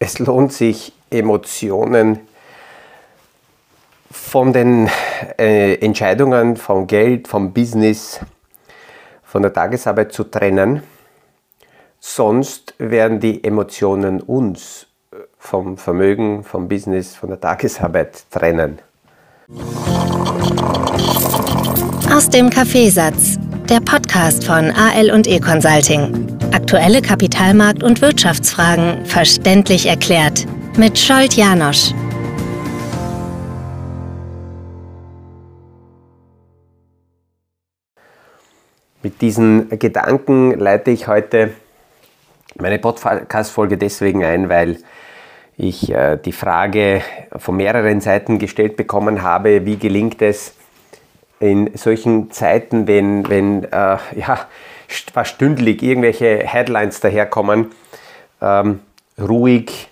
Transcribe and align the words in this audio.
es 0.00 0.18
lohnt 0.18 0.52
sich, 0.52 0.92
Emotionen 1.10 2.20
von 4.10 4.52
den 4.52 4.88
äh, 5.38 5.74
Entscheidungen 5.74 6.56
vom 6.56 6.86
Geld, 6.86 7.28
vom 7.28 7.52
Business, 7.52 8.18
von 9.22 9.42
der 9.42 9.52
Tagesarbeit 9.52 10.12
zu 10.12 10.24
trennen. 10.24 10.82
Sonst 12.00 12.74
werden 12.78 13.20
die 13.20 13.44
Emotionen 13.44 14.20
uns 14.22 14.86
äh, 15.12 15.16
vom 15.38 15.76
Vermögen, 15.76 16.44
vom 16.44 16.66
Business, 16.66 17.14
von 17.14 17.28
der 17.28 17.40
Tagesarbeit 17.40 18.24
trennen. 18.30 18.78
Aus 22.10 22.28
dem 22.30 22.48
Kaffeesatz, 22.48 23.38
der 23.68 23.80
Podcast 23.80 24.44
von 24.44 24.70
AL 24.70 25.10
und 25.10 25.26
E 25.26 25.38
Consulting. 25.38 26.39
Aktuelle 26.52 27.00
Kapitalmarkt- 27.00 27.84
und 27.84 28.02
Wirtschaftsfragen 28.02 29.06
verständlich 29.06 29.86
erklärt 29.86 30.46
mit 30.76 30.98
Scholt 30.98 31.34
Janosch. 31.34 31.92
Mit 39.00 39.20
diesen 39.20 39.68
Gedanken 39.78 40.58
leite 40.58 40.90
ich 40.90 41.06
heute 41.06 41.50
meine 42.56 42.80
Podcast-Folge 42.80 43.78
deswegen 43.78 44.24
ein, 44.24 44.48
weil 44.48 44.78
ich 45.56 45.92
äh, 45.92 46.16
die 46.16 46.32
Frage 46.32 47.02
von 47.36 47.56
mehreren 47.56 48.00
Seiten 48.00 48.40
gestellt 48.40 48.76
bekommen 48.76 49.22
habe, 49.22 49.66
wie 49.66 49.76
gelingt 49.76 50.20
es 50.20 50.54
in 51.38 51.70
solchen 51.76 52.32
Zeiten, 52.32 52.88
wenn, 52.88 53.28
wenn 53.28 53.64
äh, 53.64 53.98
ja, 54.16 54.48
fast 55.12 55.34
stündlich 55.34 55.82
irgendwelche 55.82 56.38
Headlines 56.46 57.00
daherkommen, 57.00 57.72
ähm, 58.40 58.80
ruhig 59.18 59.88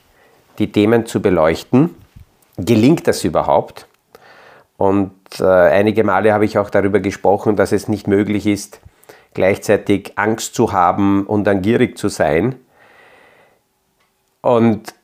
die 0.59 0.73
Themen 0.73 1.07
zu 1.07 1.23
beleuchten. 1.23 1.95
Gelingt 2.57 3.07
das 3.07 3.25
überhaupt? 3.25 3.87
Und 4.77 5.13
äh, 5.41 5.45
einige 5.45 6.05
Male 6.05 6.33
habe 6.33 6.45
ich 6.45 6.59
auch 6.59 6.71
darüber 6.71 7.01
gesprochen, 7.01 7.57
dass 7.57 7.73
es 7.73 7.89
nicht 7.89 8.07
möglich 8.07 8.47
ist, 8.47 8.81
gleichzeitig 9.35 10.13
Angst 10.17 10.55
zu 10.55 10.73
haben 10.73 11.27
und 11.27 11.45
dann 11.45 11.63
gierig 11.63 11.99
zu 11.99 12.09
sein. 12.09 12.57
Und 14.41 14.95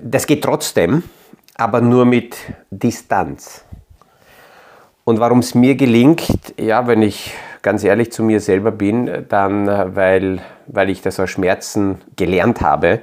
das 0.00 0.26
geht 0.26 0.42
trotzdem, 0.42 1.04
aber 1.54 1.80
nur 1.80 2.04
mit 2.04 2.36
Distanz. 2.70 3.64
Und 5.04 5.20
warum 5.20 5.40
es 5.40 5.54
mir 5.54 5.74
gelingt, 5.74 6.54
ja, 6.56 6.86
wenn 6.86 7.02
ich 7.02 7.34
ganz 7.62 7.84
ehrlich 7.84 8.12
zu 8.12 8.22
mir 8.22 8.40
selber 8.40 8.72
bin, 8.72 9.26
dann 9.28 9.66
weil, 9.94 10.40
weil 10.66 10.90
ich 10.90 11.00
das 11.00 11.18
aus 11.20 11.30
Schmerzen 11.30 12.00
gelernt 12.16 12.60
habe, 12.60 13.00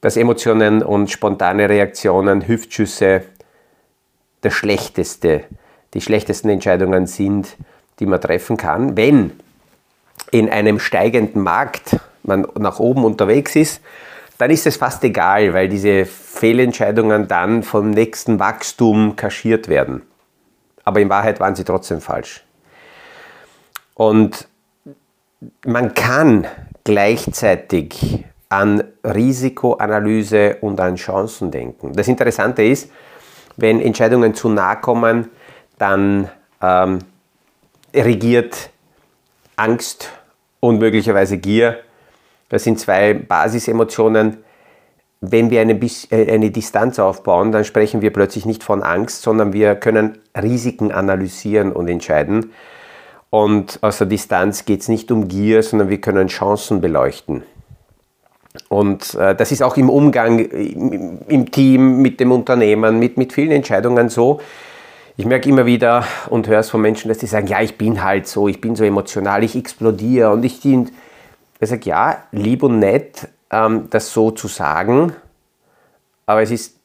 dass 0.00 0.16
Emotionen 0.16 0.82
und 0.82 1.10
spontane 1.10 1.68
Reaktionen, 1.68 2.46
Hüftschüsse 2.46 3.22
das 4.42 4.52
Schlechteste, 4.52 5.44
die 5.94 6.02
schlechtesten 6.02 6.50
Entscheidungen 6.50 7.06
sind, 7.06 7.56
die 7.98 8.06
man 8.06 8.20
treffen 8.20 8.58
kann. 8.58 8.96
Wenn 8.96 9.32
in 10.30 10.50
einem 10.50 10.78
steigenden 10.78 11.42
Markt 11.42 11.96
man 12.22 12.46
nach 12.58 12.80
oben 12.80 13.04
unterwegs 13.04 13.56
ist, 13.56 13.80
dann 14.36 14.50
ist 14.50 14.66
es 14.66 14.76
fast 14.76 15.02
egal, 15.04 15.54
weil 15.54 15.68
diese 15.68 16.04
Fehlentscheidungen 16.04 17.28
dann 17.28 17.62
vom 17.62 17.90
nächsten 17.90 18.38
Wachstum 18.38 19.16
kaschiert 19.16 19.68
werden. 19.68 20.02
Aber 20.82 21.00
in 21.00 21.08
Wahrheit 21.08 21.40
waren 21.40 21.54
sie 21.54 21.64
trotzdem 21.64 22.00
falsch. 22.00 22.43
Und 23.94 24.48
man 25.64 25.94
kann 25.94 26.46
gleichzeitig 26.84 28.24
an 28.48 28.84
Risikoanalyse 29.02 30.58
und 30.60 30.80
an 30.80 30.96
Chancen 30.96 31.50
denken. 31.50 31.92
Das 31.94 32.08
Interessante 32.08 32.62
ist, 32.62 32.90
wenn 33.56 33.80
Entscheidungen 33.80 34.34
zu 34.34 34.48
nahe 34.48 34.76
kommen, 34.76 35.30
dann 35.78 36.28
ähm, 36.60 36.98
regiert 37.94 38.70
Angst 39.56 40.10
und 40.60 40.78
möglicherweise 40.78 41.38
Gier. 41.38 41.78
Das 42.48 42.64
sind 42.64 42.78
zwei 42.78 43.14
Basisemotionen. 43.14 44.38
Wenn 45.20 45.50
wir 45.50 45.60
eine, 45.60 45.74
äh, 46.10 46.32
eine 46.32 46.50
Distanz 46.50 46.98
aufbauen, 46.98 47.52
dann 47.52 47.64
sprechen 47.64 48.02
wir 48.02 48.12
plötzlich 48.12 48.46
nicht 48.46 48.62
von 48.62 48.82
Angst, 48.82 49.22
sondern 49.22 49.52
wir 49.52 49.74
können 49.74 50.18
Risiken 50.40 50.92
analysieren 50.92 51.72
und 51.72 51.88
entscheiden. 51.88 52.52
Und 53.34 53.80
aus 53.82 53.98
der 53.98 54.06
Distanz 54.06 54.64
geht 54.64 54.82
es 54.82 54.86
nicht 54.86 55.10
um 55.10 55.26
Gier, 55.26 55.64
sondern 55.64 55.88
wir 55.88 56.00
können 56.00 56.28
Chancen 56.28 56.80
beleuchten. 56.80 57.42
Und 58.68 59.14
äh, 59.14 59.34
das 59.34 59.50
ist 59.50 59.60
auch 59.60 59.76
im 59.76 59.90
Umgang 59.90 60.38
im, 60.38 61.18
im, 61.26 61.50
Team, 61.50 62.00
mit 62.00 62.20
dem 62.20 62.30
Unternehmen, 62.30 63.00
mit, 63.00 63.18
mit 63.18 63.32
vielen 63.32 63.50
Entscheidungen 63.50 64.08
so. 64.08 64.40
Ich 65.16 65.26
merke 65.26 65.48
immer 65.48 65.66
wieder 65.66 66.06
und 66.30 66.46
höre 66.46 66.60
es 66.60 66.70
von 66.70 66.80
Menschen, 66.80 67.08
dass 67.08 67.18
die 67.18 67.26
sagen, 67.26 67.48
ja, 67.48 67.60
ich 67.60 67.76
bin 67.76 68.04
halt 68.04 68.28
so, 68.28 68.46
ich 68.46 68.60
bin 68.60 68.76
so 68.76 68.84
emotional, 68.84 69.42
ich 69.42 69.56
explodiere 69.56 70.30
und 70.30 70.44
ich. 70.44 70.64
Ich 70.64 70.88
sage, 71.60 71.90
ja, 71.90 72.18
lieb 72.30 72.62
und 72.62 72.78
nett, 72.78 73.26
ähm, 73.50 73.88
das 73.90 74.12
so 74.12 74.30
zu 74.30 74.46
sagen, 74.46 75.12
aber 76.24 76.42
es 76.42 76.52
ist 76.52 76.76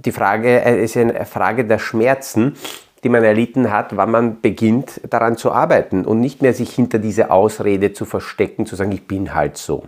die 0.00 0.10
Frage, 0.10 0.64
äh, 0.64 0.82
es 0.82 0.96
ist 0.96 0.96
eine 0.96 1.24
Frage 1.26 1.64
der 1.64 1.78
Schmerzen 1.78 2.56
die 3.02 3.08
man 3.08 3.24
erlitten 3.24 3.72
hat, 3.72 3.96
wann 3.96 4.10
man 4.10 4.40
beginnt 4.40 5.00
daran 5.10 5.36
zu 5.36 5.52
arbeiten 5.52 6.04
und 6.04 6.20
nicht 6.20 6.40
mehr 6.40 6.54
sich 6.54 6.72
hinter 6.72 6.98
diese 6.98 7.30
Ausrede 7.30 7.92
zu 7.92 8.04
verstecken, 8.04 8.66
zu 8.66 8.76
sagen, 8.76 8.92
ich 8.92 9.06
bin 9.06 9.34
halt 9.34 9.56
so. 9.56 9.84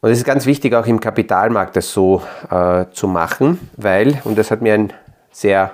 Und 0.00 0.10
es 0.10 0.18
ist 0.18 0.24
ganz 0.24 0.46
wichtig, 0.46 0.74
auch 0.74 0.86
im 0.86 1.00
Kapitalmarkt 1.00 1.76
das 1.76 1.92
so 1.92 2.22
äh, 2.50 2.86
zu 2.92 3.06
machen, 3.06 3.70
weil, 3.76 4.20
und 4.24 4.36
das 4.36 4.50
hat 4.50 4.62
mir 4.62 4.74
ein 4.74 4.92
sehr 5.30 5.72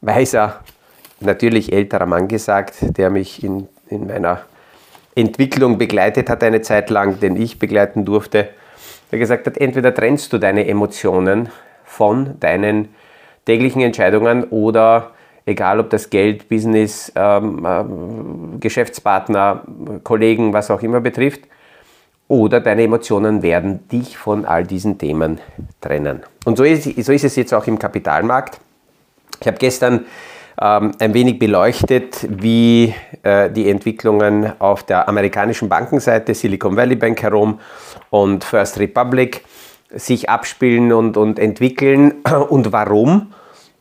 weiser, 0.00 0.60
natürlich 1.20 1.72
älterer 1.72 2.06
Mann 2.06 2.28
gesagt, 2.28 2.76
der 2.96 3.10
mich 3.10 3.44
in, 3.44 3.68
in 3.88 4.06
meiner 4.06 4.42
Entwicklung 5.14 5.76
begleitet 5.76 6.30
hat 6.30 6.42
eine 6.42 6.62
Zeit 6.62 6.88
lang, 6.88 7.20
den 7.20 7.36
ich 7.36 7.58
begleiten 7.58 8.04
durfte, 8.04 8.48
der 9.10 9.18
gesagt 9.18 9.46
hat, 9.46 9.58
entweder 9.58 9.92
trennst 9.92 10.32
du 10.32 10.38
deine 10.38 10.66
Emotionen 10.66 11.50
von 11.84 12.38
deinen 12.40 12.88
täglichen 13.44 13.82
Entscheidungen 13.82 14.44
oder 14.44 15.10
egal 15.46 15.80
ob 15.80 15.90
das 15.90 16.10
Geld, 16.10 16.48
Business, 16.48 17.12
ähm, 17.16 17.64
äh, 17.64 18.58
Geschäftspartner, 18.60 19.62
Kollegen, 20.04 20.52
was 20.52 20.70
auch 20.70 20.82
immer 20.82 21.00
betrifft, 21.00 21.42
oder 22.28 22.60
deine 22.60 22.84
Emotionen 22.84 23.42
werden 23.42 23.88
dich 23.88 24.16
von 24.16 24.44
all 24.44 24.64
diesen 24.64 24.98
Themen 24.98 25.40
trennen. 25.80 26.22
Und 26.44 26.56
so 26.56 26.64
ist, 26.64 26.84
so 27.04 27.12
ist 27.12 27.24
es 27.24 27.34
jetzt 27.34 27.52
auch 27.52 27.66
im 27.66 27.78
Kapitalmarkt. 27.78 28.60
Ich 29.40 29.46
habe 29.48 29.58
gestern 29.58 30.06
ähm, 30.60 30.92
ein 31.00 31.12
wenig 31.12 31.40
beleuchtet, 31.40 32.26
wie 32.28 32.94
äh, 33.22 33.50
die 33.50 33.68
Entwicklungen 33.68 34.52
auf 34.60 34.84
der 34.84 35.08
amerikanischen 35.08 35.68
Bankenseite, 35.68 36.34
Silicon 36.34 36.76
Valley 36.76 36.94
Bank 36.94 37.20
herum 37.20 37.58
und 38.10 38.44
First 38.44 38.78
Republic 38.78 39.42
sich 39.94 40.28
abspielen 40.30 40.92
und, 40.92 41.16
und 41.16 41.38
entwickeln 41.38 42.14
und 42.48 42.72
warum. 42.72 43.32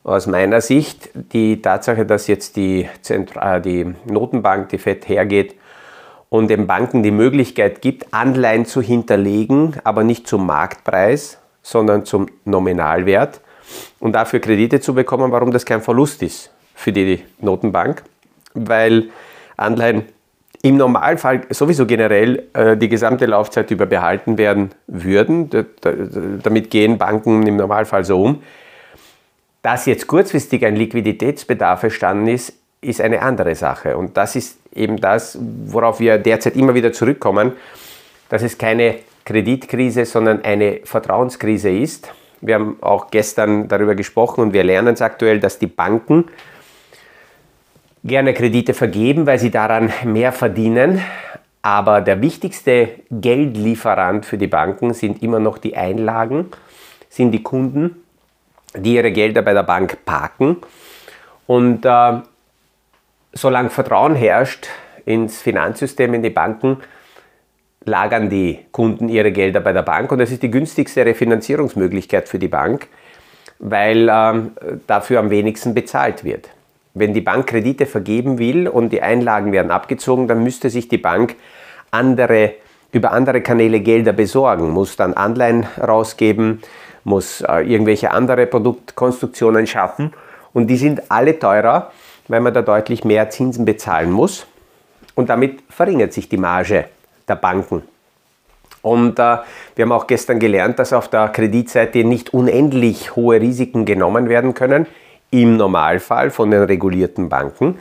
Aus 0.03 0.27
meiner 0.27 0.61
Sicht 0.61 1.09
die 1.13 1.61
Tatsache, 1.61 2.05
dass 2.05 2.27
jetzt 2.27 2.55
die, 2.55 2.89
Zentra 3.01 3.57
äh, 3.57 3.61
die 3.61 3.93
Notenbank, 4.05 4.69
die 4.69 4.77
FED 4.77 5.07
hergeht 5.07 5.55
und 6.29 6.47
den 6.47 6.67
Banken 6.67 7.03
die 7.03 7.11
Möglichkeit 7.11 7.81
gibt, 7.81 8.13
Anleihen 8.13 8.65
zu 8.65 8.81
hinterlegen, 8.81 9.75
aber 9.83 10.03
nicht 10.03 10.27
zum 10.27 10.45
Marktpreis, 10.45 11.39
sondern 11.61 12.05
zum 12.05 12.27
Nominalwert 12.45 13.41
und 13.99 14.13
dafür 14.13 14.39
Kredite 14.39 14.79
zu 14.79 14.93
bekommen, 14.93 15.31
warum 15.31 15.51
das 15.51 15.65
kein 15.65 15.81
Verlust 15.81 16.23
ist 16.23 16.51
für 16.73 16.91
die 16.91 17.23
Notenbank, 17.39 18.03
weil 18.53 19.09
Anleihen 19.57 20.05
im 20.61 20.77
Normalfall 20.77 21.41
sowieso 21.49 21.85
generell 21.85 22.43
äh, 22.53 22.75
die 22.75 22.89
gesamte 22.89 23.25
Laufzeit 23.25 23.71
über 23.71 23.85
behalten 23.85 24.37
werden 24.37 24.71
würden. 24.87 25.49
damit 26.43 26.69
gehen 26.69 26.97
Banken 26.97 27.47
im 27.47 27.55
Normalfall 27.55 28.03
so 28.03 28.21
um. 28.21 28.43
Dass 29.61 29.85
jetzt 29.85 30.07
kurzfristig 30.07 30.65
ein 30.65 30.75
Liquiditätsbedarf 30.75 31.83
entstanden 31.83 32.27
ist, 32.27 32.53
ist 32.81 33.01
eine 33.01 33.21
andere 33.21 33.55
Sache. 33.55 33.97
Und 33.97 34.15
das 34.17 34.35
ist 34.35 34.57
eben 34.73 34.97
das, 34.97 35.37
worauf 35.65 35.99
wir 35.99 36.17
derzeit 36.17 36.55
immer 36.55 36.73
wieder 36.73 36.93
zurückkommen, 36.93 37.53
dass 38.29 38.41
es 38.41 38.57
keine 38.57 38.99
Kreditkrise, 39.25 40.05
sondern 40.05 40.43
eine 40.43 40.81
Vertrauenskrise 40.83 41.69
ist. 41.69 42.11
Wir 42.41 42.55
haben 42.55 42.77
auch 42.81 43.11
gestern 43.11 43.67
darüber 43.67 43.95
gesprochen 43.95 44.41
und 44.41 44.53
wir 44.53 44.63
lernen 44.63 44.93
es 44.93 45.01
aktuell, 45.01 45.39
dass 45.39 45.59
die 45.59 45.67
Banken 45.67 46.25
gerne 48.03 48.33
Kredite 48.33 48.73
vergeben, 48.73 49.25
weil 49.25 49.39
sie 49.39 49.51
daran 49.51 49.91
mehr 50.05 50.31
verdienen. 50.31 51.01
Aber 51.61 52.01
der 52.01 52.21
wichtigste 52.21 52.89
Geldlieferant 53.11 54.25
für 54.25 54.37
die 54.37 54.47
Banken 54.47 54.93
sind 54.93 55.21
immer 55.21 55.39
noch 55.39 55.57
die 55.57 55.75
Einlagen, 55.75 56.47
sind 57.09 57.31
die 57.31 57.43
Kunden, 57.43 58.03
die 58.75 58.95
ihre 58.95 59.11
Gelder 59.11 59.41
bei 59.41 59.53
der 59.53 59.63
Bank 59.63 60.05
parken. 60.05 60.57
Und 61.47 61.85
äh, 61.85 62.21
solange 63.33 63.69
Vertrauen 63.69 64.15
herrscht 64.15 64.67
ins 65.05 65.41
Finanzsystem, 65.41 66.13
in 66.13 66.23
die 66.23 66.29
Banken, 66.29 66.77
lagern 67.83 68.29
die 68.29 68.59
Kunden 68.71 69.09
ihre 69.09 69.31
Gelder 69.31 69.59
bei 69.59 69.73
der 69.73 69.81
Bank 69.81 70.11
und 70.11 70.19
das 70.19 70.31
ist 70.31 70.43
die 70.43 70.51
günstigste 70.51 71.05
Refinanzierungsmöglichkeit 71.05 72.29
für 72.29 72.39
die 72.39 72.47
Bank, 72.47 72.87
weil 73.57 74.07
ähm, 74.11 74.51
dafür 74.85 75.19
am 75.19 75.29
wenigsten 75.29 75.73
bezahlt 75.73 76.23
wird. 76.23 76.49
Wenn 76.93 77.13
die 77.13 77.21
Bank 77.21 77.47
Kredite 77.47 77.85
vergeben 77.85 78.39
will 78.39 78.67
und 78.67 78.89
die 78.91 79.01
Einlagen 79.01 79.51
werden 79.51 79.71
abgezogen, 79.71 80.27
dann 80.27 80.43
müsste 80.43 80.69
sich 80.69 80.87
die 80.87 80.97
Bank 80.97 81.35
andere, 81.91 82.53
über 82.91 83.11
andere 83.11 83.41
Kanäle 83.41 83.79
Gelder 83.79 84.13
besorgen, 84.13 84.71
muss 84.71 84.95
dann 84.95 85.13
Anleihen 85.13 85.67
rausgeben, 85.79 86.61
muss 87.03 87.41
äh, 87.41 87.61
irgendwelche 87.61 88.11
andere 88.11 88.47
Produktkonstruktionen 88.47 89.67
schaffen. 89.67 90.13
Und 90.53 90.67
die 90.67 90.77
sind 90.77 91.11
alle 91.11 91.37
teurer, 91.37 91.91
weil 92.27 92.41
man 92.41 92.53
da 92.53 92.61
deutlich 92.61 93.03
mehr 93.03 93.29
Zinsen 93.29 93.65
bezahlen 93.65 94.11
muss. 94.11 94.47
Und 95.15 95.29
damit 95.29 95.59
verringert 95.69 96.13
sich 96.13 96.27
die 96.29 96.37
Marge 96.37 96.85
der 97.27 97.35
Banken. 97.35 97.83
Und 98.81 99.19
äh, 99.19 99.37
wir 99.75 99.85
haben 99.85 99.91
auch 99.91 100.07
gestern 100.07 100.39
gelernt, 100.39 100.79
dass 100.79 100.93
auf 100.93 101.07
der 101.09 101.27
Kreditseite 101.29 102.03
nicht 102.03 102.33
unendlich 102.33 103.15
hohe 103.15 103.39
Risiken 103.41 103.85
genommen 103.85 104.29
werden 104.29 104.53
können, 104.53 104.87
im 105.31 105.57
Normalfall 105.57 106.31
von 106.31 106.51
den 106.51 106.63
regulierten 106.63 107.29
Banken, 107.29 107.79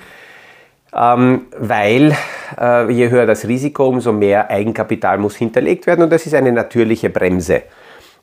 ähm, 0.94 1.42
weil 1.58 2.16
äh, 2.60 2.90
je 2.90 3.10
höher 3.10 3.26
das 3.26 3.46
Risiko, 3.46 3.88
umso 3.88 4.12
mehr 4.12 4.50
Eigenkapital 4.50 5.18
muss 5.18 5.36
hinterlegt 5.36 5.86
werden 5.86 6.04
und 6.04 6.10
das 6.10 6.26
ist 6.26 6.34
eine 6.34 6.52
natürliche 6.52 7.10
Bremse 7.10 7.62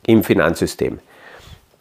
im 0.06 0.22
Finanzsystem. 0.22 0.98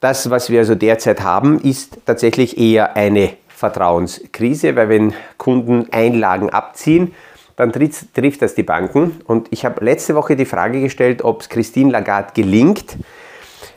Das, 0.02 0.30
was 0.30 0.50
wir 0.50 0.60
also 0.60 0.76
derzeit 0.76 1.22
haben, 1.22 1.60
ist 1.60 1.98
tatsächlich 2.06 2.58
eher 2.58 2.96
eine 2.96 3.34
Vertrauenskrise, 3.48 4.76
weil 4.76 4.90
wenn 4.90 5.14
Kunden 5.38 5.88
Einlagen 5.92 6.50
abziehen, 6.50 7.14
dann 7.56 7.72
trifft, 7.72 8.14
trifft 8.14 8.42
das 8.42 8.54
die 8.54 8.64
Banken. 8.64 9.22
Und 9.26 9.48
ich 9.52 9.66
habe 9.66 9.84
letzte 9.84 10.16
Woche 10.16 10.36
die 10.36 10.46
Frage 10.46 10.82
gestellt, 10.82 11.24
ob 11.24 11.42
es 11.42 11.50
Christine 11.50 11.92
Lagarde 11.92 12.34
gelingt, 12.34 12.98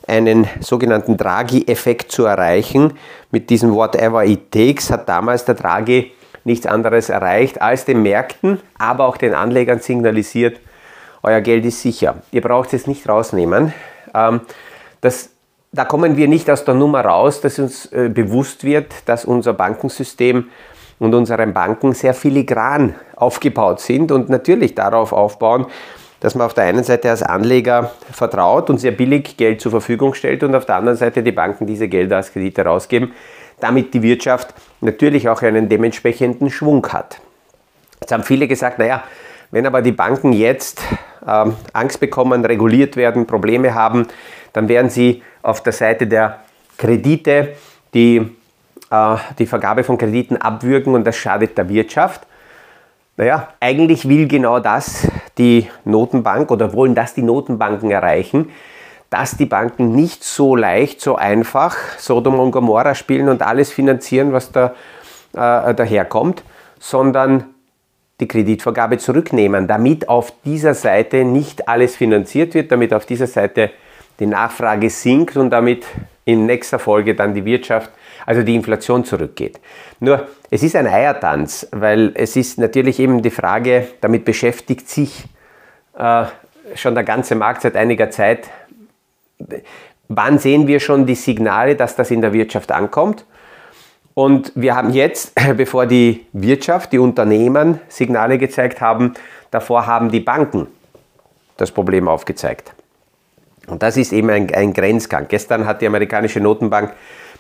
einen 0.09 0.49
sogenannten 0.61 1.17
Draghi-Effekt 1.17 2.11
zu 2.11 2.25
erreichen. 2.25 2.95
Mit 3.31 3.51
diesem 3.51 3.75
Whatever 3.75 4.25
it 4.25 4.51
takes 4.51 4.91
hat 4.91 5.09
damals 5.09 5.45
der 5.45 5.55
Draghi 5.55 6.13
nichts 6.45 6.67
anderes 6.67 7.11
erreicht, 7.11 7.61
als 7.61 7.85
den 7.85 8.03
Märkten, 8.03 8.61
aber 8.79 9.07
auch 9.07 9.17
den 9.17 9.35
Anlegern 9.35 9.81
signalisiert, 9.81 10.61
euer 11.23 11.41
Geld 11.41 11.65
ist 11.65 11.83
sicher. 11.83 12.17
Ihr 12.31 12.41
braucht 12.41 12.73
es 12.73 12.87
nicht 12.87 13.09
rausnehmen. 13.09 13.75
Ähm, 14.15 14.41
das, 15.01 15.31
da 15.73 15.85
kommen 15.85 16.17
wir 16.17 16.29
nicht 16.29 16.51
aus 16.51 16.65
der 16.65 16.75
Nummer 16.75 17.03
raus, 17.05 17.41
dass 17.41 17.59
uns 17.59 17.87
äh, 17.87 18.09
bewusst 18.09 18.65
wird, 18.65 18.93
dass 19.07 19.25
unser 19.25 19.53
Bankensystem 19.53 20.49
und 20.99 21.15
unsere 21.15 21.47
Banken 21.47 21.93
sehr 21.93 22.15
filigran 22.15 22.95
aufgebaut 23.15 23.81
sind 23.81 24.11
und 24.11 24.29
natürlich 24.29 24.75
darauf 24.75 25.13
aufbauen, 25.13 25.67
dass 26.21 26.35
man 26.35 26.47
auf 26.47 26.55
der 26.55 26.65
einen 26.65 26.85
Seite 26.85 27.11
als 27.11 27.23
Anleger 27.23 27.93
vertraut 28.13 28.71
und 28.71 28.79
sehr 28.79 28.91
billig 28.91 29.37
Geld 29.37 29.61
zur 29.61 29.71
Verfügung 29.71 30.15
stellt 30.15 30.43
und 30.43 30.55
auf 30.55 30.67
der 30.67 30.77
anderen 30.77 30.99
Seite 30.99 31.23
die 31.23 31.33
Banken 31.33 31.67
diese 31.67 31.89
Gelder 31.89 32.17
als 32.17 32.33
Kredite 32.33 32.65
rausgeben, 32.65 33.13
damit 33.61 33.95
die 33.95 34.03
Wirtschaft 34.03 34.55
natürlich 34.81 35.29
auch 35.29 35.43
einen 35.43 35.69
dementsprechenden 35.69 36.51
Schwung 36.51 36.87
hat. 36.89 37.21
Jetzt 38.01 38.13
haben 38.13 38.23
viele 38.23 38.49
gesagt, 38.49 38.79
naja, 38.79 39.03
wenn 39.51 39.67
aber 39.67 39.83
die 39.83 39.93
Banken 39.93 40.33
jetzt 40.33 40.81
äh, 41.27 41.45
Angst 41.73 42.01
bekommen, 42.01 42.45
reguliert 42.45 42.97
werden, 42.97 43.27
Probleme 43.27 43.75
haben, 43.75 44.07
dann 44.53 44.69
werden 44.69 44.91
sie 44.91 45.23
auf 45.43 45.63
der 45.63 45.73
Seite 45.73 46.07
der 46.07 46.41
Kredite 46.77 47.55
die, 47.95 48.17
äh, 48.91 49.17
die 49.39 49.47
Vergabe 49.47 49.85
von 49.85 49.99
Krediten 49.99 50.37
abwürgen 50.37 50.95
und 50.95 51.05
das 51.05 51.17
schadet 51.17 51.57
der 51.57 51.69
Wirtschaft. 51.69 52.27
Naja, 53.19 53.49
eigentlich 53.59 54.09
will 54.09 54.29
genau 54.29 54.61
das 54.61 55.09
die 55.39 55.69
Notenbank 55.85 56.53
oder 56.53 56.73
wollen 56.73 56.95
das 56.95 57.15
die 57.15 57.23
Notenbanken 57.23 57.91
erreichen, 57.91 58.51
dass 59.11 59.37
die 59.37 59.47
Banken 59.47 59.93
nicht 59.93 60.23
so 60.23 60.55
leicht, 60.55 61.01
so 61.01 61.17
einfach 61.17 61.77
Sodom 61.99 62.39
und 62.39 62.53
Gomorra 62.53 62.95
spielen 62.95 63.29
und 63.29 63.43
alles 63.43 63.73
finanzieren, 63.73 64.33
was 64.33 64.53
da 64.53 64.67
äh, 65.33 65.75
daherkommt, 65.75 66.45
sondern 66.79 67.47
die 68.21 68.29
Kreditvergabe 68.29 68.99
zurücknehmen, 68.99 69.67
damit 69.67 70.09
auf 70.09 70.33
dieser 70.45 70.75
Seite 70.75 71.25
nicht 71.25 71.67
alles 71.67 71.97
finanziert 71.97 72.55
wird, 72.55 72.71
damit 72.71 72.95
auf 72.95 73.05
dieser 73.05 73.27
Seite 73.27 73.73
die 74.21 74.27
Nachfrage 74.27 74.91
sinkt 74.91 75.37
und 75.37 75.51
damit 75.51 75.87
in 76.25 76.47
nächster 76.47 76.79
Folge 76.79 77.17
dann 77.17 77.35
die 77.35 77.45
Wirtschaft, 77.45 77.91
also 78.29 78.43
die 78.43 78.55
Inflation 78.55 79.07
zurückgeht. 79.07 79.59
Nur, 80.01 80.29
es 80.51 80.63
ist 80.63 80.77
ein 80.77 80.87
Eiertanz, 80.87 81.67
weil 81.71 82.13
es 82.15 82.37
ist 82.37 82.59
natürlich 82.59 83.01
eben 83.01 83.23
die 83.23 83.31
Frage, 83.31 83.89
damit 84.03 84.27
beschäftigt 84.27 84.87
sich 84.87 85.25
äh, 85.97 86.27
schon 86.75 86.95
der 86.95 87.05
ganze 87.05 87.37
Markt 87.37 87.63
seit 87.63 87.75
einiger 87.75 88.11
Zeit. 88.11 88.51
Wann 90.09 90.39
sehen 90.39 90.67
wir 90.67 90.79
schon 90.79 91.07
die 91.07 91.15
Signale, 91.15 91.75
dass 91.75 91.97
das 91.97 92.11
in 92.11 92.21
der 92.21 92.35
Wirtschaft 92.35 92.71
ankommt? 92.71 93.25
Und 94.13 94.53
wir 94.55 94.77
haben 94.77 94.91
jetzt, 94.91 95.33
bevor 95.57 95.87
die 95.87 96.27
Wirtschaft, 96.35 96.93
die 96.93 96.99
Unternehmen 96.99 97.81
Signale 97.89 98.37
gezeigt 98.37 98.83
haben, 98.83 99.15
davor 99.51 99.87
haben 99.87 100.11
die 100.11 100.21
Banken 100.21 100.67
das 101.57 101.71
Problem 101.71 102.09
aufgezeigt. 102.09 102.75
Und 103.69 103.83
das 103.83 103.97
ist 103.97 104.13
eben 104.13 104.29
ein, 104.29 104.53
ein 104.53 104.75
Grenzgang. 104.75 105.29
Gestern 105.29 105.65
hat 105.65 105.81
die 105.81 105.87
amerikanische 105.87 106.41
Notenbank 106.41 106.93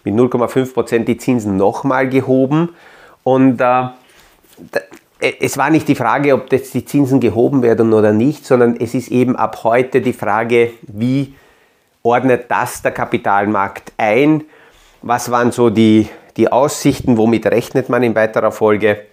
mit 0.04 0.14
0,5% 0.14 1.04
die 1.04 1.16
Zinsen 1.16 1.56
nochmal 1.56 2.08
gehoben. 2.08 2.70
Und 3.24 3.60
äh, 3.60 3.88
es 5.40 5.56
war 5.58 5.70
nicht 5.70 5.88
die 5.88 5.94
Frage, 5.94 6.34
ob 6.34 6.52
jetzt 6.52 6.74
die 6.74 6.84
Zinsen 6.84 7.20
gehoben 7.20 7.62
werden 7.62 7.92
oder 7.92 8.12
nicht, 8.12 8.46
sondern 8.46 8.76
es 8.76 8.94
ist 8.94 9.08
eben 9.08 9.36
ab 9.36 9.64
heute 9.64 10.00
die 10.00 10.12
Frage, 10.12 10.72
wie 10.82 11.34
ordnet 12.02 12.50
das 12.50 12.82
der 12.82 12.92
Kapitalmarkt 12.92 13.92
ein? 13.96 14.44
Was 15.02 15.30
waren 15.30 15.52
so 15.52 15.70
die 15.70 16.08
die 16.38 16.50
Aussichten, 16.50 17.18
womit 17.18 17.46
rechnet 17.46 17.90
man 17.90 18.02
in 18.02 18.14
weiterer 18.14 18.52
Folge. 18.52 19.04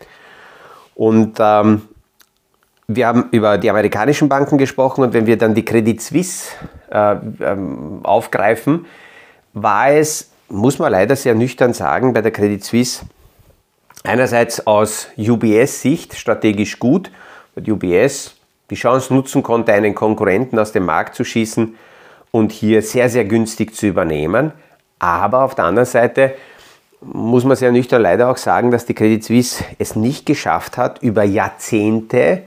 Und 0.93 1.37
ähm, 1.39 1.81
wir 2.87 3.07
haben 3.07 3.25
über 3.31 3.57
die 3.57 3.69
amerikanischen 3.69 4.29
Banken 4.29 4.57
gesprochen 4.59 5.03
und 5.03 5.13
wenn 5.13 5.25
wir 5.25 5.37
dann 5.37 5.55
die 5.55 5.65
Credit 5.65 5.99
Suisse 5.99 6.51
äh, 6.89 7.15
ähm, 7.41 8.01
aufgreifen, 8.03 8.85
war 9.53 9.89
es, 9.89 10.31
muss 10.49 10.79
man 10.79 10.91
leider 10.91 11.15
sehr 11.15 11.35
nüchtern 11.35 11.73
sagen, 11.73 12.13
bei 12.13 12.21
der 12.21 12.31
Credit 12.31 12.63
Suisse 12.63 13.05
einerseits 14.03 14.65
aus 14.67 15.07
UBS-Sicht 15.17 16.15
strategisch 16.15 16.79
gut, 16.79 17.11
weil 17.55 17.69
UBS 17.69 18.35
die 18.69 18.75
Chance 18.75 19.13
nutzen 19.13 19.43
konnte, 19.43 19.73
einen 19.73 19.95
Konkurrenten 19.95 20.59
aus 20.59 20.71
dem 20.71 20.85
Markt 20.85 21.15
zu 21.15 21.23
schießen 21.23 21.75
und 22.31 22.51
hier 22.51 22.81
sehr, 22.81 23.09
sehr 23.09 23.25
günstig 23.25 23.75
zu 23.75 23.87
übernehmen. 23.87 24.51
Aber 24.99 25.43
auf 25.43 25.55
der 25.55 25.65
anderen 25.65 25.85
Seite 25.85 26.35
muss 27.01 27.43
man 27.43 27.55
sehr 27.55 27.71
nüchtern 27.71 28.01
leider 28.01 28.29
auch 28.29 28.37
sagen, 28.37 28.71
dass 28.71 28.85
die 28.85 28.93
Credit 28.93 29.23
Suisse 29.23 29.63
es 29.77 29.95
nicht 29.95 30.25
geschafft 30.25 30.77
hat, 30.77 31.01
über 31.03 31.23
Jahrzehnte 31.23 32.43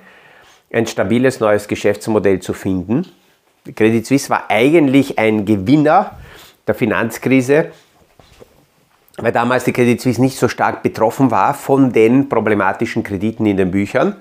ein 0.72 0.86
stabiles 0.86 1.40
neues 1.40 1.68
Geschäftsmodell 1.68 2.40
zu 2.40 2.52
finden. 2.52 3.06
Die 3.66 3.72
Credit 3.72 4.04
Suisse 4.06 4.30
war 4.30 4.44
eigentlich 4.48 5.18
ein 5.18 5.44
Gewinner 5.44 6.18
der 6.66 6.74
Finanzkrise, 6.74 7.70
weil 9.18 9.32
damals 9.32 9.64
die 9.64 9.72
Credit 9.72 10.00
Suisse 10.00 10.20
nicht 10.20 10.38
so 10.38 10.48
stark 10.48 10.82
betroffen 10.82 11.30
war 11.30 11.54
von 11.54 11.92
den 11.92 12.28
problematischen 12.28 13.02
Krediten 13.02 13.46
in 13.46 13.56
den 13.56 13.70
Büchern, 13.70 14.16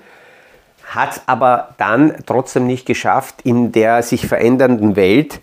hat 0.86 1.22
aber 1.26 1.74
dann 1.78 2.14
trotzdem 2.26 2.66
nicht 2.66 2.86
geschafft, 2.86 3.36
in 3.44 3.72
der 3.72 4.02
sich 4.02 4.26
verändernden 4.26 4.96
Welt 4.96 5.40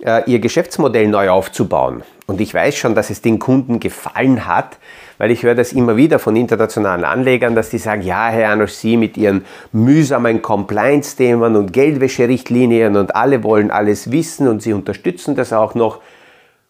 äh, 0.00 0.30
ihr 0.30 0.38
Geschäftsmodell 0.38 1.08
neu 1.08 1.30
aufzubauen. 1.30 2.02
Und 2.26 2.40
ich 2.40 2.52
weiß 2.52 2.76
schon, 2.76 2.94
dass 2.94 3.10
es 3.10 3.22
den 3.22 3.38
Kunden 3.38 3.80
gefallen 3.80 4.46
hat, 4.46 4.78
weil 5.18 5.30
ich 5.30 5.42
höre 5.42 5.54
das 5.54 5.72
immer 5.72 5.96
wieder 5.96 6.18
von 6.18 6.36
internationalen 6.36 7.04
Anlegern, 7.04 7.54
dass 7.54 7.70
die 7.70 7.78
sagen, 7.78 8.02
ja, 8.02 8.28
Herr 8.28 8.42
Janosch, 8.42 8.72
Sie 8.72 8.96
mit 8.96 9.16
Ihren 9.16 9.44
mühsamen 9.72 10.42
Compliance-Themen 10.42 11.56
und 11.56 11.72
Geldwäscherichtlinien 11.72 12.96
und 12.96 13.14
alle 13.14 13.42
wollen 13.42 13.70
alles 13.70 14.10
wissen 14.10 14.48
und 14.48 14.60
Sie 14.60 14.72
unterstützen 14.72 15.36
das 15.36 15.52
auch 15.52 15.74
noch. 15.74 16.00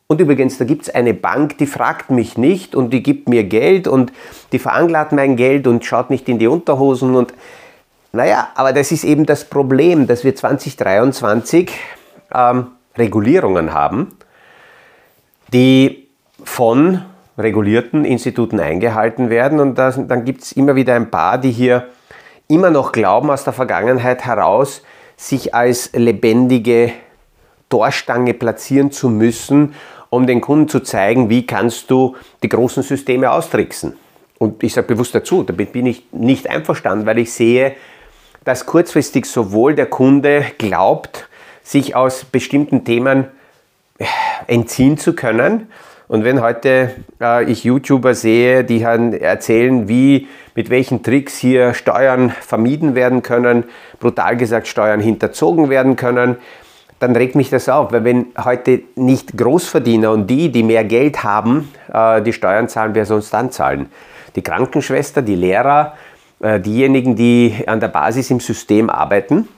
Und 0.08 0.20
übrigens, 0.20 0.56
da 0.58 0.64
gibt 0.64 0.82
es 0.82 0.94
eine 0.94 1.14
Bank, 1.14 1.58
die 1.58 1.66
fragt 1.66 2.10
mich 2.10 2.38
nicht 2.38 2.76
und 2.76 2.90
die 2.90 3.02
gibt 3.02 3.28
mir 3.28 3.42
Geld 3.42 3.88
und 3.88 4.12
die 4.52 4.60
veranklagt 4.60 5.10
mein 5.10 5.34
Geld 5.36 5.66
und 5.66 5.84
schaut 5.84 6.10
nicht 6.10 6.28
in 6.28 6.38
die 6.38 6.46
Unterhosen 6.46 7.16
und 7.16 7.34
naja, 8.12 8.48
aber 8.54 8.72
das 8.72 8.92
ist 8.92 9.04
eben 9.04 9.26
das 9.26 9.44
Problem, 9.44 10.06
dass 10.06 10.24
wir 10.24 10.34
2023 10.34 11.70
ähm, 12.32 12.68
Regulierungen 12.96 13.74
haben, 13.74 14.16
die 15.52 16.08
von 16.42 17.02
regulierten 17.36 18.04
Instituten 18.04 18.58
eingehalten 18.58 19.28
werden. 19.28 19.60
Und 19.60 19.76
das, 19.76 20.00
dann 20.06 20.24
gibt 20.24 20.44
es 20.44 20.52
immer 20.52 20.76
wieder 20.76 20.94
ein 20.94 21.10
paar, 21.10 21.36
die 21.36 21.50
hier 21.50 21.88
immer 22.48 22.70
noch 22.70 22.92
glauben, 22.92 23.30
aus 23.30 23.44
der 23.44 23.52
Vergangenheit 23.52 24.24
heraus, 24.24 24.82
sich 25.16 25.54
als 25.54 25.90
lebendige 25.92 26.92
Torstange 27.68 28.32
platzieren 28.32 28.92
zu 28.92 29.10
müssen, 29.10 29.74
um 30.10 30.26
den 30.26 30.40
Kunden 30.40 30.68
zu 30.68 30.80
zeigen, 30.80 31.30
wie 31.30 31.46
kannst 31.46 31.90
du 31.90 32.16
die 32.42 32.48
großen 32.48 32.82
Systeme 32.82 33.30
austricksen. 33.30 33.96
Und 34.38 34.62
ich 34.62 34.74
sage 34.74 34.86
bewusst 34.86 35.14
dazu, 35.14 35.42
damit 35.42 35.72
bin 35.72 35.86
ich 35.86 36.04
nicht 36.12 36.48
einverstanden, 36.48 37.06
weil 37.06 37.18
ich 37.18 37.32
sehe 37.32 37.74
dass 38.46 38.64
kurzfristig 38.64 39.26
sowohl 39.26 39.74
der 39.74 39.86
Kunde 39.86 40.46
glaubt, 40.56 41.28
sich 41.64 41.96
aus 41.96 42.24
bestimmten 42.24 42.84
Themen 42.84 43.26
äh, 43.98 44.04
entziehen 44.46 44.98
zu 44.98 45.14
können. 45.14 45.66
Und 46.06 46.22
wenn 46.22 46.40
heute 46.40 46.94
äh, 47.20 47.44
ich 47.50 47.64
YouTuber 47.64 48.14
sehe, 48.14 48.62
die 48.62 48.82
erzählen, 48.82 49.88
wie, 49.88 50.28
mit 50.54 50.70
welchen 50.70 51.02
Tricks 51.02 51.36
hier 51.36 51.74
Steuern 51.74 52.30
vermieden 52.30 52.94
werden 52.94 53.24
können, 53.24 53.64
brutal 53.98 54.36
gesagt 54.36 54.68
Steuern 54.68 55.00
hinterzogen 55.00 55.68
werden 55.68 55.96
können, 55.96 56.36
dann 56.98 57.14
regt 57.14 57.34
mich 57.34 57.50
das 57.50 57.68
auf, 57.68 57.92
weil 57.92 58.04
wenn 58.04 58.26
heute 58.42 58.80
nicht 58.94 59.36
Großverdiener 59.36 60.10
und 60.10 60.28
die, 60.28 60.50
die 60.50 60.62
mehr 60.62 60.84
Geld 60.84 61.24
haben, 61.24 61.72
äh, 61.92 62.22
die 62.22 62.32
Steuern 62.32 62.68
zahlen, 62.68 62.94
wer 62.94 63.04
sonst 63.04 63.32
dann 63.32 63.50
zahlen? 63.50 63.90
Die 64.34 64.42
Krankenschwester, 64.42 65.22
die 65.22 65.34
Lehrer, 65.34 65.94
äh, 66.40 66.60
diejenigen, 66.60 67.16
die 67.16 67.64
an 67.66 67.80
der 67.80 67.88
Basis 67.88 68.30
im 68.30 68.40
System 68.40 68.88
arbeiten 68.88 69.48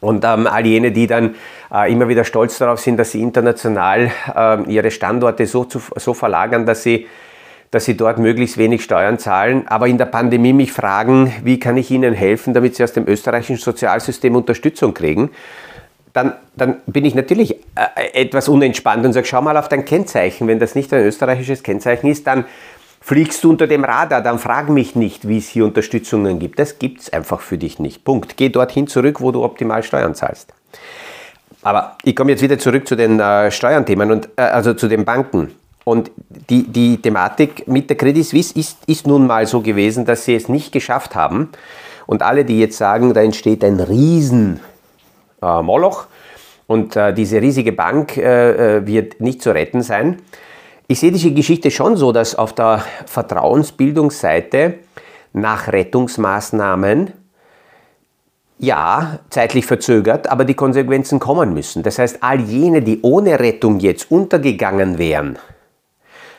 und 0.00 0.24
ähm, 0.24 0.46
all 0.46 0.64
jene, 0.64 0.92
die 0.92 1.06
dann 1.06 1.34
äh, 1.72 1.92
immer 1.92 2.08
wieder 2.08 2.24
stolz 2.24 2.58
darauf 2.58 2.80
sind, 2.80 2.96
dass 2.96 3.12
sie 3.12 3.20
international 3.20 4.10
äh, 4.34 4.62
ihre 4.62 4.90
Standorte 4.90 5.46
so, 5.46 5.64
zu, 5.64 5.80
so 5.96 6.14
verlagern, 6.14 6.64
dass 6.64 6.82
sie 6.82 7.06
dass 7.72 7.84
sie 7.84 7.96
dort 7.96 8.18
möglichst 8.18 8.58
wenig 8.58 8.84
Steuern 8.84 9.18
zahlen, 9.18 9.66
aber 9.66 9.88
in 9.88 9.98
der 9.98 10.06
Pandemie 10.06 10.52
mich 10.52 10.72
fragen, 10.72 11.32
wie 11.42 11.58
kann 11.58 11.76
ich 11.76 11.90
ihnen 11.90 12.14
helfen, 12.14 12.54
damit 12.54 12.76
sie 12.76 12.84
aus 12.84 12.92
dem 12.92 13.08
österreichischen 13.08 13.56
Sozialsystem 13.56 14.36
Unterstützung 14.36 14.94
kriegen 14.94 15.30
dann, 16.16 16.32
dann 16.56 16.76
bin 16.86 17.04
ich 17.04 17.14
natürlich 17.14 17.56
äh, 17.74 18.12
etwas 18.14 18.48
unentspannt 18.48 19.04
und 19.04 19.12
sage, 19.12 19.26
schau 19.26 19.42
mal 19.42 19.56
auf 19.58 19.68
dein 19.68 19.84
Kennzeichen. 19.84 20.48
Wenn 20.48 20.58
das 20.58 20.74
nicht 20.74 20.92
ein 20.94 21.04
österreichisches 21.04 21.62
Kennzeichen 21.62 22.06
ist, 22.08 22.26
dann 22.26 22.46
fliegst 23.02 23.44
du 23.44 23.50
unter 23.50 23.66
dem 23.66 23.84
Radar, 23.84 24.22
dann 24.22 24.38
frag 24.38 24.70
mich 24.70 24.96
nicht, 24.96 25.28
wie 25.28 25.36
es 25.36 25.48
hier 25.48 25.66
Unterstützungen 25.66 26.38
gibt. 26.38 26.58
Das 26.58 26.78
gibt 26.78 27.02
es 27.02 27.12
einfach 27.12 27.40
für 27.40 27.58
dich 27.58 27.78
nicht. 27.78 28.02
Punkt. 28.02 28.38
Geh 28.38 28.48
dorthin 28.48 28.86
zurück, 28.86 29.20
wo 29.20 29.30
du 29.30 29.44
optimal 29.44 29.82
Steuern 29.82 30.14
zahlst. 30.14 30.54
Aber 31.62 31.98
ich 32.02 32.16
komme 32.16 32.30
jetzt 32.30 32.42
wieder 32.42 32.58
zurück 32.58 32.88
zu 32.88 32.96
den 32.96 33.20
äh, 33.20 33.50
Steuernthemen 33.50 34.10
und 34.10 34.28
äh, 34.36 34.42
also 34.42 34.72
zu 34.72 34.88
den 34.88 35.04
Banken. 35.04 35.54
Und 35.84 36.10
die, 36.48 36.66
die 36.66 36.96
Thematik 36.96 37.68
mit 37.68 37.90
der 37.90 37.96
Credit 37.96 38.24
Suisse 38.24 38.58
ist, 38.58 38.78
ist 38.86 39.06
nun 39.06 39.26
mal 39.26 39.46
so 39.46 39.60
gewesen, 39.60 40.06
dass 40.06 40.24
sie 40.24 40.34
es 40.34 40.48
nicht 40.48 40.72
geschafft 40.72 41.14
haben. 41.14 41.50
Und 42.06 42.22
alle, 42.22 42.46
die 42.46 42.58
jetzt 42.58 42.78
sagen, 42.78 43.12
da 43.12 43.20
entsteht 43.20 43.62
ein 43.62 43.80
Riesen 43.80 44.60
äh, 45.42 45.62
Moloch 45.62 46.06
und 46.66 46.96
äh, 46.96 47.12
diese 47.14 47.40
riesige 47.40 47.72
Bank 47.72 48.16
äh, 48.16 48.78
äh, 48.78 48.86
wird 48.86 49.20
nicht 49.20 49.42
zu 49.42 49.50
retten 49.50 49.82
sein. 49.82 50.22
Ich 50.88 51.00
sehe 51.00 51.12
diese 51.12 51.32
Geschichte 51.32 51.70
schon 51.70 51.96
so, 51.96 52.12
dass 52.12 52.34
auf 52.34 52.52
der 52.54 52.84
Vertrauensbildungsseite 53.06 54.74
nach 55.32 55.68
Rettungsmaßnahmen 55.68 57.12
ja, 58.58 59.18
zeitlich 59.28 59.66
verzögert, 59.66 60.30
aber 60.30 60.44
die 60.44 60.54
Konsequenzen 60.54 61.18
kommen 61.18 61.52
müssen. 61.52 61.82
Das 61.82 61.98
heißt, 61.98 62.22
all 62.22 62.40
jene, 62.40 62.80
die 62.80 63.00
ohne 63.02 63.38
Rettung 63.38 63.80
jetzt 63.80 64.10
untergegangen 64.10 64.96
wären, 64.96 65.38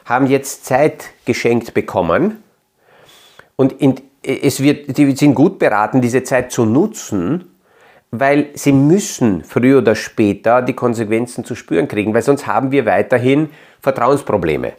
haben 0.06 0.26
jetzt 0.28 0.66
Zeit 0.66 1.12
geschenkt 1.26 1.74
bekommen 1.74 2.44
und 3.56 3.74
in, 3.74 3.96
es 4.24 4.62
wird, 4.62 4.98
die 4.98 5.16
sind 5.16 5.36
gut 5.36 5.60
beraten, 5.60 6.02
diese 6.02 6.24
Zeit 6.24 6.52
zu 6.52 6.66
nutzen, 6.66 7.57
weil 8.12 8.48
sie 8.54 8.72
müssen 8.72 9.44
früher 9.44 9.80
oder 9.80 9.96
später 9.96 10.62
die 10.62 10.74
Konsequenzen 10.74 11.44
zu 11.44 11.56
spüren 11.56 11.88
kriegen, 11.88 12.14
weil 12.14 12.22
sonst 12.22 12.48
haben 12.48 12.72
wir 12.72 12.86
weiterhin 12.86 13.50
Vertrauensprobleme. 13.82 14.74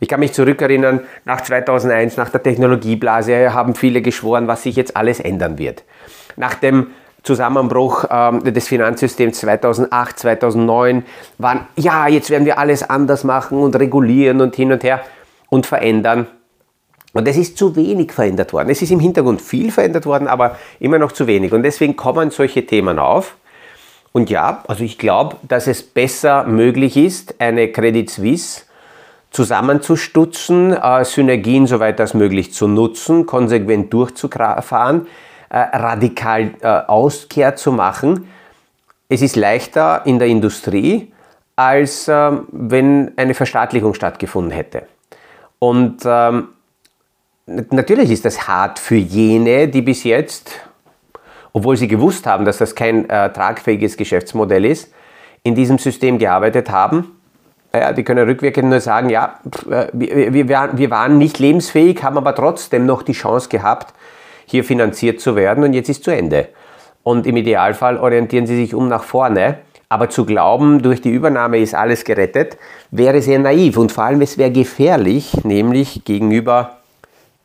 Ich 0.00 0.08
kann 0.08 0.20
mich 0.20 0.32
zurückerinnern, 0.32 1.00
nach 1.24 1.40
2001, 1.40 2.16
nach 2.16 2.28
der 2.28 2.42
Technologieblase, 2.42 3.52
haben 3.52 3.74
viele 3.74 4.00
geschworen, 4.00 4.46
was 4.46 4.62
sich 4.62 4.76
jetzt 4.76 4.96
alles 4.96 5.18
ändern 5.18 5.58
wird. 5.58 5.82
Nach 6.36 6.54
dem 6.54 6.88
Zusammenbruch 7.24 8.04
ähm, 8.10 8.44
des 8.44 8.68
Finanzsystems 8.68 9.40
2008, 9.40 10.18
2009 10.20 11.04
waren, 11.38 11.66
ja, 11.76 12.06
jetzt 12.06 12.30
werden 12.30 12.46
wir 12.46 12.58
alles 12.58 12.88
anders 12.88 13.24
machen 13.24 13.58
und 13.58 13.74
regulieren 13.76 14.40
und 14.40 14.54
hin 14.54 14.72
und 14.72 14.84
her 14.84 15.00
und 15.48 15.66
verändern. 15.66 16.28
Und 17.12 17.26
es 17.26 17.36
ist 17.36 17.56
zu 17.56 17.74
wenig 17.74 18.12
verändert 18.12 18.52
worden. 18.52 18.68
Es 18.70 18.82
ist 18.82 18.90
im 18.90 19.00
Hintergrund 19.00 19.40
viel 19.40 19.72
verändert 19.72 20.06
worden, 20.06 20.28
aber 20.28 20.56
immer 20.78 20.98
noch 20.98 21.12
zu 21.12 21.26
wenig. 21.26 21.52
Und 21.52 21.62
deswegen 21.62 21.96
kommen 21.96 22.30
solche 22.30 22.66
Themen 22.66 22.98
auf. 22.98 23.36
Und 24.12 24.30
ja, 24.30 24.62
also 24.68 24.84
ich 24.84 24.98
glaube, 24.98 25.36
dass 25.46 25.66
es 25.66 25.82
besser 25.82 26.44
möglich 26.44 26.96
ist, 26.96 27.40
eine 27.40 27.70
Credit 27.72 28.08
Suisse 28.10 28.62
zusammenzustutzen, 29.30 30.72
äh, 30.72 31.04
Synergien 31.04 31.66
soweit 31.66 32.00
als 32.00 32.14
möglich 32.14 32.52
zu 32.52 32.66
nutzen, 32.66 33.26
konsequent 33.26 33.92
durchzufahren, 33.92 35.06
äh, 35.50 35.58
radikal 35.58 36.50
äh, 36.60 36.66
Auskehr 36.66 37.56
zu 37.56 37.72
machen. 37.72 38.28
Es 39.08 39.22
ist 39.22 39.36
leichter 39.36 40.02
in 40.04 40.18
der 40.18 40.28
Industrie, 40.28 41.12
als 41.56 42.08
ähm, 42.08 42.46
wenn 42.50 43.12
eine 43.16 43.34
Verstaatlichung 43.34 43.94
stattgefunden 43.94 44.52
hätte. 44.52 44.82
Und 45.58 46.02
ähm, 46.04 46.48
natürlich 47.48 48.10
ist 48.10 48.24
das 48.24 48.46
hart 48.46 48.78
für 48.78 48.96
jene, 48.96 49.68
die 49.68 49.82
bis 49.82 50.04
jetzt, 50.04 50.52
obwohl 51.52 51.76
sie 51.76 51.88
gewusst 51.88 52.26
haben, 52.26 52.44
dass 52.44 52.58
das 52.58 52.74
kein 52.74 53.08
äh, 53.08 53.32
tragfähiges 53.32 53.96
Geschäftsmodell 53.96 54.64
ist, 54.64 54.92
in 55.42 55.54
diesem 55.54 55.78
System 55.78 56.18
gearbeitet 56.18 56.70
haben. 56.70 57.16
Ja, 57.74 57.92
die 57.92 58.02
können 58.02 58.26
rückwirkend 58.26 58.68
nur 58.68 58.80
sagen, 58.80 59.10
ja, 59.10 59.40
äh, 59.70 59.88
wir, 59.92 60.32
wir, 60.34 60.70
wir 60.72 60.90
waren 60.90 61.18
nicht 61.18 61.38
lebensfähig, 61.38 62.02
haben 62.02 62.16
aber 62.16 62.34
trotzdem 62.34 62.86
noch 62.86 63.02
die 63.02 63.12
Chance 63.12 63.48
gehabt, 63.48 63.94
hier 64.46 64.64
finanziert 64.64 65.20
zu 65.20 65.36
werden 65.36 65.64
und 65.64 65.72
jetzt 65.72 65.88
ist 65.88 66.04
zu 66.04 66.10
Ende. 66.10 66.48
Und 67.02 67.26
im 67.26 67.36
Idealfall 67.36 67.98
orientieren 67.98 68.46
sie 68.46 68.56
sich 68.56 68.74
um 68.74 68.88
nach 68.88 69.02
vorne. 69.02 69.58
Aber 69.90 70.10
zu 70.10 70.26
glauben, 70.26 70.82
durch 70.82 71.00
die 71.00 71.10
Übernahme 71.10 71.58
ist 71.58 71.74
alles 71.74 72.04
gerettet, 72.04 72.58
wäre 72.90 73.22
sehr 73.22 73.38
naiv 73.38 73.78
und 73.78 73.90
vor 73.90 74.04
allem 74.04 74.20
es 74.20 74.36
wäre 74.36 74.50
gefährlich, 74.50 75.32
nämlich 75.44 76.04
gegenüber 76.04 76.77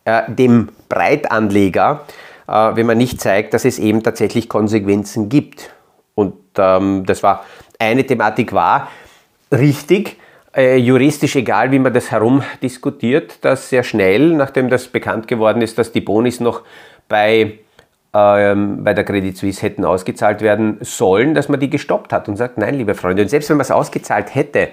äh, 0.04 0.22
dem 0.28 0.68
Breitanleger, 0.88 2.04
äh, 2.46 2.52
wenn 2.74 2.86
man 2.86 2.98
nicht 2.98 3.20
zeigt, 3.20 3.54
dass 3.54 3.64
es 3.64 3.78
eben 3.78 4.02
tatsächlich 4.02 4.48
Konsequenzen 4.48 5.28
gibt. 5.28 5.70
Und 6.14 6.34
ähm, 6.58 7.04
das 7.06 7.22
war 7.22 7.44
eine 7.78 8.04
Thematik 8.06 8.52
war 8.52 8.88
richtig, 9.50 10.16
äh, 10.56 10.76
juristisch 10.76 11.36
egal, 11.36 11.72
wie 11.72 11.78
man 11.78 11.92
das 11.92 12.10
herumdiskutiert, 12.10 13.44
dass 13.44 13.68
sehr 13.68 13.82
schnell, 13.82 14.34
nachdem 14.34 14.68
das 14.68 14.88
bekannt 14.88 15.26
geworden 15.26 15.62
ist, 15.62 15.78
dass 15.78 15.92
die 15.92 16.00
Bonis 16.00 16.40
noch 16.40 16.62
bei, 17.08 17.58
ähm, 18.12 18.84
bei 18.84 18.94
der 18.94 19.04
Credit 19.04 19.36
Suisse 19.36 19.62
hätten 19.62 19.84
ausgezahlt 19.84 20.40
werden 20.40 20.78
sollen, 20.80 21.34
dass 21.34 21.48
man 21.48 21.60
die 21.60 21.70
gestoppt 21.70 22.12
hat 22.12 22.28
und 22.28 22.36
sagt, 22.36 22.58
nein, 22.58 22.74
liebe 22.74 22.94
Freunde, 22.94 23.22
und 23.22 23.28
selbst 23.28 23.50
wenn 23.50 23.56
man 23.56 23.64
es 23.64 23.70
ausgezahlt 23.70 24.34
hätte, 24.34 24.68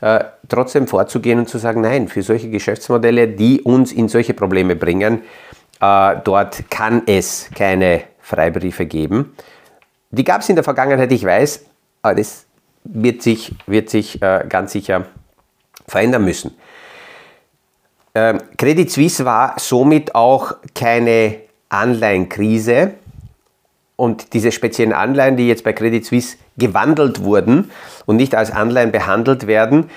äh, 0.00 0.24
trotzdem 0.48 0.86
vorzugehen 0.86 1.38
und 1.38 1.48
zu 1.48 1.58
sagen, 1.58 1.80
nein, 1.80 2.08
für 2.08 2.22
solche 2.22 2.50
Geschäftsmodelle, 2.50 3.28
die 3.28 3.62
uns 3.62 3.92
in 3.92 4.08
solche 4.08 4.34
Probleme 4.34 4.76
bringen, 4.76 5.22
äh, 5.80 6.16
dort 6.24 6.70
kann 6.70 7.02
es 7.06 7.50
keine 7.54 8.02
Freibriefe 8.20 8.86
geben. 8.86 9.34
Die 10.10 10.24
gab 10.24 10.42
es 10.42 10.48
in 10.48 10.54
der 10.54 10.64
Vergangenheit, 10.64 11.10
ich 11.12 11.24
weiß, 11.24 11.64
aber 12.02 12.14
das 12.14 12.46
wird 12.84 13.22
sich, 13.22 13.54
wird 13.66 13.90
sich 13.90 14.22
äh, 14.22 14.44
ganz 14.48 14.72
sicher 14.72 15.06
verändern 15.86 16.24
müssen. 16.24 16.56
Ähm, 18.14 18.38
Credit 18.56 18.90
Suisse 18.90 19.24
war 19.24 19.54
somit 19.58 20.14
auch 20.14 20.54
keine 20.74 21.40
Anleihenkrise, 21.68 22.94
und 23.96 24.32
diese 24.32 24.52
speziellen 24.52 24.92
Anleihen, 24.92 25.36
die 25.36 25.48
jetzt 25.48 25.64
bei 25.64 25.72
Credit 25.72 26.04
Suisse 26.04 26.36
gewandelt 26.56 27.22
wurden 27.22 27.70
und 28.06 28.16
nicht 28.16 28.34
als 28.34 28.50
Anleihen 28.50 28.92
behandelt 28.92 29.46
werden, 29.46 29.90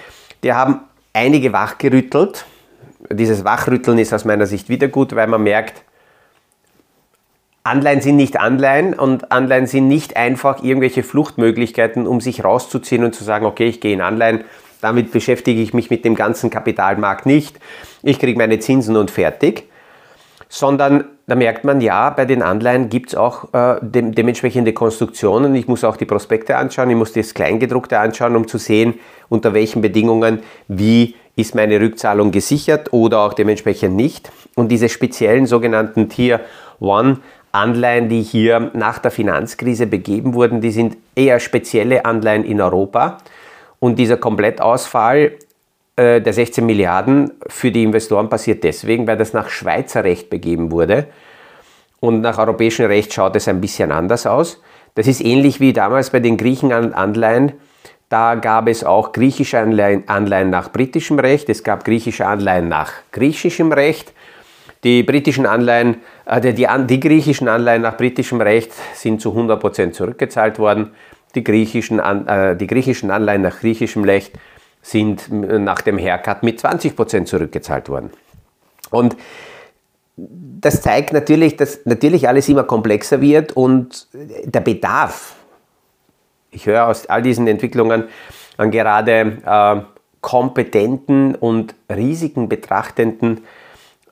die 0.44 0.54
haben 0.54 0.82
einige 1.14 1.54
wachgerüttelt. 1.54 2.46
Dieses 3.10 3.44
Wachrütteln 3.44 3.98
ist 3.98 4.14
aus 4.14 4.26
meiner 4.26 4.46
Sicht 4.46 4.70
wieder 4.70 4.88
gut, 4.88 5.16
weil 5.16 5.28
man 5.28 5.44
merkt, 5.44 5.84
Anleihen 7.64 8.02
sind 8.02 8.16
nicht 8.16 8.40
Anleihen 8.40 8.94
und 8.94 9.32
Anleihen 9.32 9.68
sind 9.68 9.88
nicht 9.88 10.16
einfach 10.16 10.64
irgendwelche 10.64 11.04
Fluchtmöglichkeiten, 11.04 12.08
um 12.08 12.22
sich 12.22 12.44
rauszuziehen 12.44 13.04
und 13.04 13.14
zu 13.14 13.24
sagen, 13.24 13.46
okay, 13.46 13.68
ich 13.68 13.82
gehe 13.82 13.94
in 13.94 14.02
Anleihen, 14.02 14.46
damit 14.80 15.12
beschäftige 15.12 15.62
ich 15.62 15.74
mich 15.74 15.90
mit 15.90 16.06
dem 16.06 16.16
ganzen 16.16 16.50
Kapitalmarkt 16.50 17.26
nicht, 17.26 17.60
ich 18.04 18.20
kriege 18.20 18.38
meine 18.38 18.60
Zinsen 18.60 18.96
und 18.96 19.12
fertig, 19.12 19.70
sondern 20.48 21.06
da 21.28 21.36
merkt 21.36 21.66
man, 21.66 21.82
ja, 21.82 22.10
bei 22.10 22.24
den 22.24 22.42
Anleihen 22.42 22.88
gibt 22.88 23.10
es 23.10 23.16
auch 23.16 23.54
äh, 23.54 23.80
de 23.82 24.12
dementsprechende 24.12 24.72
Konstruktionen. 24.72 25.54
Ich 25.56 25.68
muss 25.68 25.84
auch 25.84 25.98
die 25.98 26.06
Prospekte 26.06 26.56
anschauen, 26.56 26.90
ich 26.90 26.96
muss 26.96 27.12
das 27.12 27.34
Kleingedruckte 27.34 28.00
anschauen, 28.00 28.38
um 28.38 28.48
zu 28.48 28.58
sehen, 28.58 28.94
unter 29.28 29.54
welchen 29.54 29.82
Bedingungen, 29.82 30.40
wie 30.70 31.16
ist 31.36 31.54
meine 31.54 31.82
Rückzahlung 31.82 32.32
gesichert 32.32 32.94
oder 32.94 33.20
auch 33.20 33.34
dementsprechend 33.34 33.96
nicht. 33.98 34.32
Und 34.56 34.70
diese 34.70 34.88
speziellen 34.88 35.46
sogenannten 35.46 36.08
Tier 36.08 36.40
1 36.80 37.20
Anleihen, 37.52 38.08
die 38.08 38.22
hier 38.22 38.72
nach 38.74 39.00
der 39.00 39.12
Finanzkrise 39.12 39.86
begeben 39.86 40.34
wurden, 40.34 40.62
die 40.62 40.72
sind 40.72 40.96
eher 41.14 41.42
spezielle 41.42 42.06
Anleihen 42.06 42.46
in 42.46 42.62
Europa. 42.62 43.18
Und 43.80 44.00
dieser 44.00 44.18
Komplettausfall 44.18 45.34
äh, 45.98 46.22
der 46.22 46.32
16 46.32 46.66
Milliarden 46.66 47.32
für 47.48 47.72
die 47.72 47.84
Investoren 47.84 48.30
passiert 48.30 48.64
deswegen, 48.64 49.08
weil 49.08 49.18
das 49.18 49.34
nach 49.34 49.50
Schweizer 49.50 50.04
Recht 50.04 50.30
begeben 50.30 50.72
wurde. 50.72 51.08
Und 52.00 52.22
nach 52.22 52.38
europäischem 52.38 52.86
Recht 52.86 53.12
schaut 53.14 53.36
es 53.36 53.48
ein 53.48 53.60
bisschen 53.60 53.92
anders 53.92 54.28
aus. 54.28 54.62
Das 54.94 55.08
ist 55.08 55.22
ähnlich 55.22 55.60
wie 55.60 55.74
damals 55.74 56.12
bei 56.12 56.20
den 56.20 56.38
Griechenanleihen. 56.38 57.54
Da 58.10 58.36
gab 58.36 58.68
es 58.68 58.84
auch 58.84 59.12
griechische 59.12 59.60
Anleihen, 59.60 60.04
Anleihen 60.08 60.50
nach 60.50 60.72
britischem 60.72 61.20
Recht, 61.20 61.50
es 61.50 61.64
gab 61.64 61.84
griechische 61.84 62.26
Anleihen 62.26 62.70
nach 62.70 62.94
griechischem 63.12 63.72
Recht. 63.72 64.14
Die 64.84 65.02
britischen 65.04 65.46
Anleihen, 65.46 65.98
äh, 66.26 66.40
die, 66.40 66.54
die, 66.54 66.68
die, 66.88 67.00
griechischen 67.00 67.48
Anleihen 67.48 67.82
nach 67.82 67.98
britischem 67.98 68.40
Recht 68.40 68.72
sind 68.94 69.20
zu 69.20 69.32
100% 69.32 69.92
zurückgezahlt 69.92 70.60
worden. 70.60 70.92
Die 71.34 71.44
griechischen, 71.44 72.00
äh, 72.00 72.56
die 72.56 72.68
griechischen 72.68 73.10
Anleihen 73.10 73.42
nach 73.42 73.60
griechischem 73.60 74.04
Recht 74.04 74.32
sind 74.82 75.32
nach 75.32 75.82
dem 75.82 75.98
Haircut 75.98 76.44
mit 76.44 76.60
20% 76.60 77.26
zurückgezahlt 77.26 77.90
worden. 77.90 78.12
Und 78.90 79.18
das 80.16 80.82
zeigt 80.82 81.14
natürlich, 81.14 81.58
dass 81.58 81.86
natürlich 81.86 82.28
alles 82.28 82.50
immer 82.50 82.64
komplexer 82.64 83.22
wird 83.22 83.52
und 83.52 84.08
der 84.14 84.62
Bedarf, 84.62 85.36
ich 86.50 86.66
höre 86.66 86.88
aus 86.88 87.06
all 87.08 87.22
diesen 87.22 87.48
Entwicklungen 87.48 88.06
an 88.58 88.72
gerade 88.72 89.38
äh, 89.46 89.82
kompetenten 90.22 91.36
und 91.36 91.76
Risiken 91.90 92.50
betrachtenden 92.50 93.42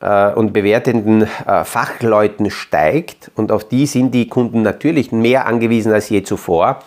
äh, 0.00 0.32
und 0.32 0.52
bewertenden 0.52 1.22
äh, 1.22 1.64
Fachleuten 1.64 2.50
steigt 2.50 3.32
und 3.34 3.50
auf 3.50 3.68
die 3.68 3.86
sind 3.86 4.12
die 4.12 4.28
Kunden 4.28 4.62
natürlich 4.62 5.10
mehr 5.10 5.46
angewiesen 5.46 5.92
als 5.92 6.08
je 6.08 6.22
zuvor. 6.22 6.78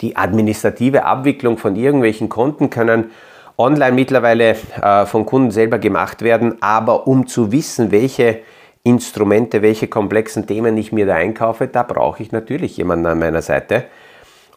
Die 0.00 0.16
administrative 0.16 1.04
Abwicklung 1.04 1.58
von 1.58 1.76
irgendwelchen 1.76 2.28
Konten 2.28 2.70
können 2.70 3.10
online 3.56 3.92
mittlerweile 3.92 4.56
äh, 4.80 5.06
von 5.06 5.26
Kunden 5.26 5.50
selber 5.50 5.78
gemacht 5.78 6.22
werden, 6.22 6.56
aber 6.60 7.06
um 7.06 7.26
zu 7.26 7.50
wissen, 7.50 7.90
welche 7.90 8.40
Instrumente, 8.84 9.60
welche 9.60 9.88
komplexen 9.88 10.46
Themen 10.46 10.76
ich 10.76 10.92
mir 10.92 11.04
da 11.04 11.16
einkaufe, 11.16 11.66
da 11.66 11.82
brauche 11.82 12.22
ich 12.22 12.32
natürlich 12.32 12.76
jemanden 12.76 13.06
an 13.06 13.18
meiner 13.18 13.42
Seite. 13.42 13.84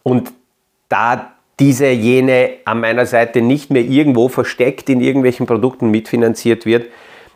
Und 0.04 0.32
da 0.88 1.34
diese 1.60 1.88
jene 1.88 2.52
an 2.66 2.80
meiner 2.80 3.06
Seite 3.06 3.42
nicht 3.42 3.72
mehr 3.72 3.84
irgendwo 3.84 4.30
versteckt 4.30 4.90
in 4.90 5.02
irgendwelchen 5.02 5.46
Produkten 5.46 5.92
mitfinanziert 5.92 6.66
wird, 6.66 6.86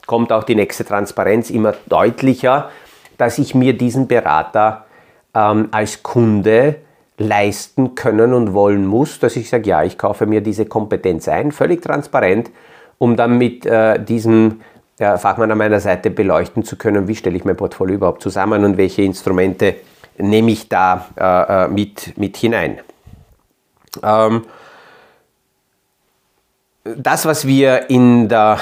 kommt 0.05 0.31
auch 0.31 0.43
die 0.43 0.55
nächste 0.55 0.85
Transparenz 0.85 1.49
immer 1.49 1.73
deutlicher, 1.87 2.69
dass 3.17 3.37
ich 3.37 3.55
mir 3.55 3.77
diesen 3.77 4.07
Berater 4.07 4.85
ähm, 5.33 5.69
als 5.71 6.03
Kunde 6.03 6.75
leisten 7.17 7.95
können 7.95 8.33
und 8.33 8.53
wollen 8.53 8.85
muss, 8.85 9.19
dass 9.19 9.35
ich 9.35 9.49
sage, 9.49 9.69
ja, 9.69 9.83
ich 9.83 9.97
kaufe 9.97 10.25
mir 10.25 10.41
diese 10.41 10.65
Kompetenz 10.65 11.27
ein, 11.27 11.51
völlig 11.51 11.81
transparent, 11.81 12.51
um 12.97 13.15
dann 13.15 13.37
mit 13.37 13.65
äh, 13.65 14.03
diesem 14.03 14.61
äh, 14.99 15.17
Fachmann 15.17 15.51
an 15.51 15.57
meiner 15.57 15.79
Seite 15.79 16.09
beleuchten 16.09 16.63
zu 16.63 16.77
können, 16.77 17.07
wie 17.07 17.15
stelle 17.15 17.37
ich 17.37 17.45
mein 17.45 17.57
Portfolio 17.57 17.95
überhaupt 17.95 18.21
zusammen 18.21 18.63
und 18.65 18.77
welche 18.77 19.01
Instrumente 19.01 19.75
nehme 20.17 20.51
ich 20.51 20.69
da 20.69 21.07
äh, 21.17 21.65
äh 21.65 21.67
mit, 21.67 22.17
mit 22.17 22.37
hinein. 22.37 22.79
Ähm, 24.03 24.45
das, 26.83 27.25
was 27.25 27.47
wir 27.47 27.89
in 27.89 28.29
der 28.29 28.59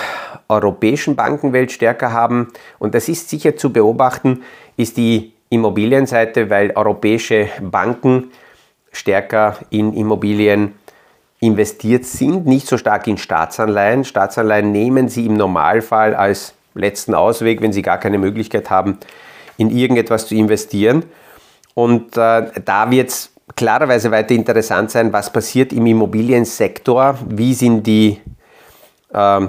europäischen 0.47 1.15
Bankenwelt 1.15 1.71
stärker 1.71 2.13
haben, 2.13 2.49
und 2.79 2.95
das 2.95 3.09
ist 3.09 3.29
sicher 3.29 3.57
zu 3.57 3.73
beobachten, 3.73 4.43
ist 4.77 4.97
die 4.97 5.33
Immobilienseite, 5.53 6.49
weil 6.49 6.71
europäische 6.71 7.49
Banken 7.61 8.31
stärker 8.91 9.57
in 9.69 9.93
Immobilien 9.93 10.73
investiert 11.39 12.05
sind, 12.05 12.45
nicht 12.45 12.67
so 12.67 12.77
stark 12.77 13.07
in 13.07 13.17
Staatsanleihen. 13.17 14.05
Staatsanleihen 14.05 14.71
nehmen 14.71 15.09
sie 15.09 15.25
im 15.25 15.35
Normalfall 15.35 16.15
als 16.15 16.53
letzten 16.73 17.13
Ausweg, 17.13 17.61
wenn 17.61 17.73
sie 17.73 17.81
gar 17.81 17.97
keine 17.97 18.17
Möglichkeit 18.17 18.69
haben, 18.69 18.97
in 19.57 19.69
irgendetwas 19.69 20.27
zu 20.27 20.35
investieren. 20.35 21.03
Und 21.73 22.17
äh, 22.17 22.45
da 22.63 22.89
wird 22.89 23.09
es 23.09 23.31
klarerweise 23.55 24.09
weiter 24.11 24.33
interessant 24.33 24.91
sein, 24.91 25.11
was 25.11 25.31
passiert 25.31 25.73
im 25.73 25.85
Immobiliensektor, 25.85 27.17
wie 27.27 27.53
sind 27.53 27.85
die, 27.85 28.21
äh, 29.13 29.41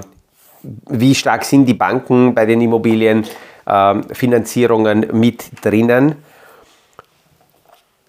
wie 0.89 1.15
stark 1.15 1.45
sind 1.45 1.65
die 1.65 1.73
Banken 1.73 2.35
bei 2.35 2.45
den 2.45 2.61
Immobilienfinanzierungen 2.61 3.54
ähm, 3.67 4.03
äh, 4.11 4.95
mit 5.13 5.63
drinnen. 5.63 6.15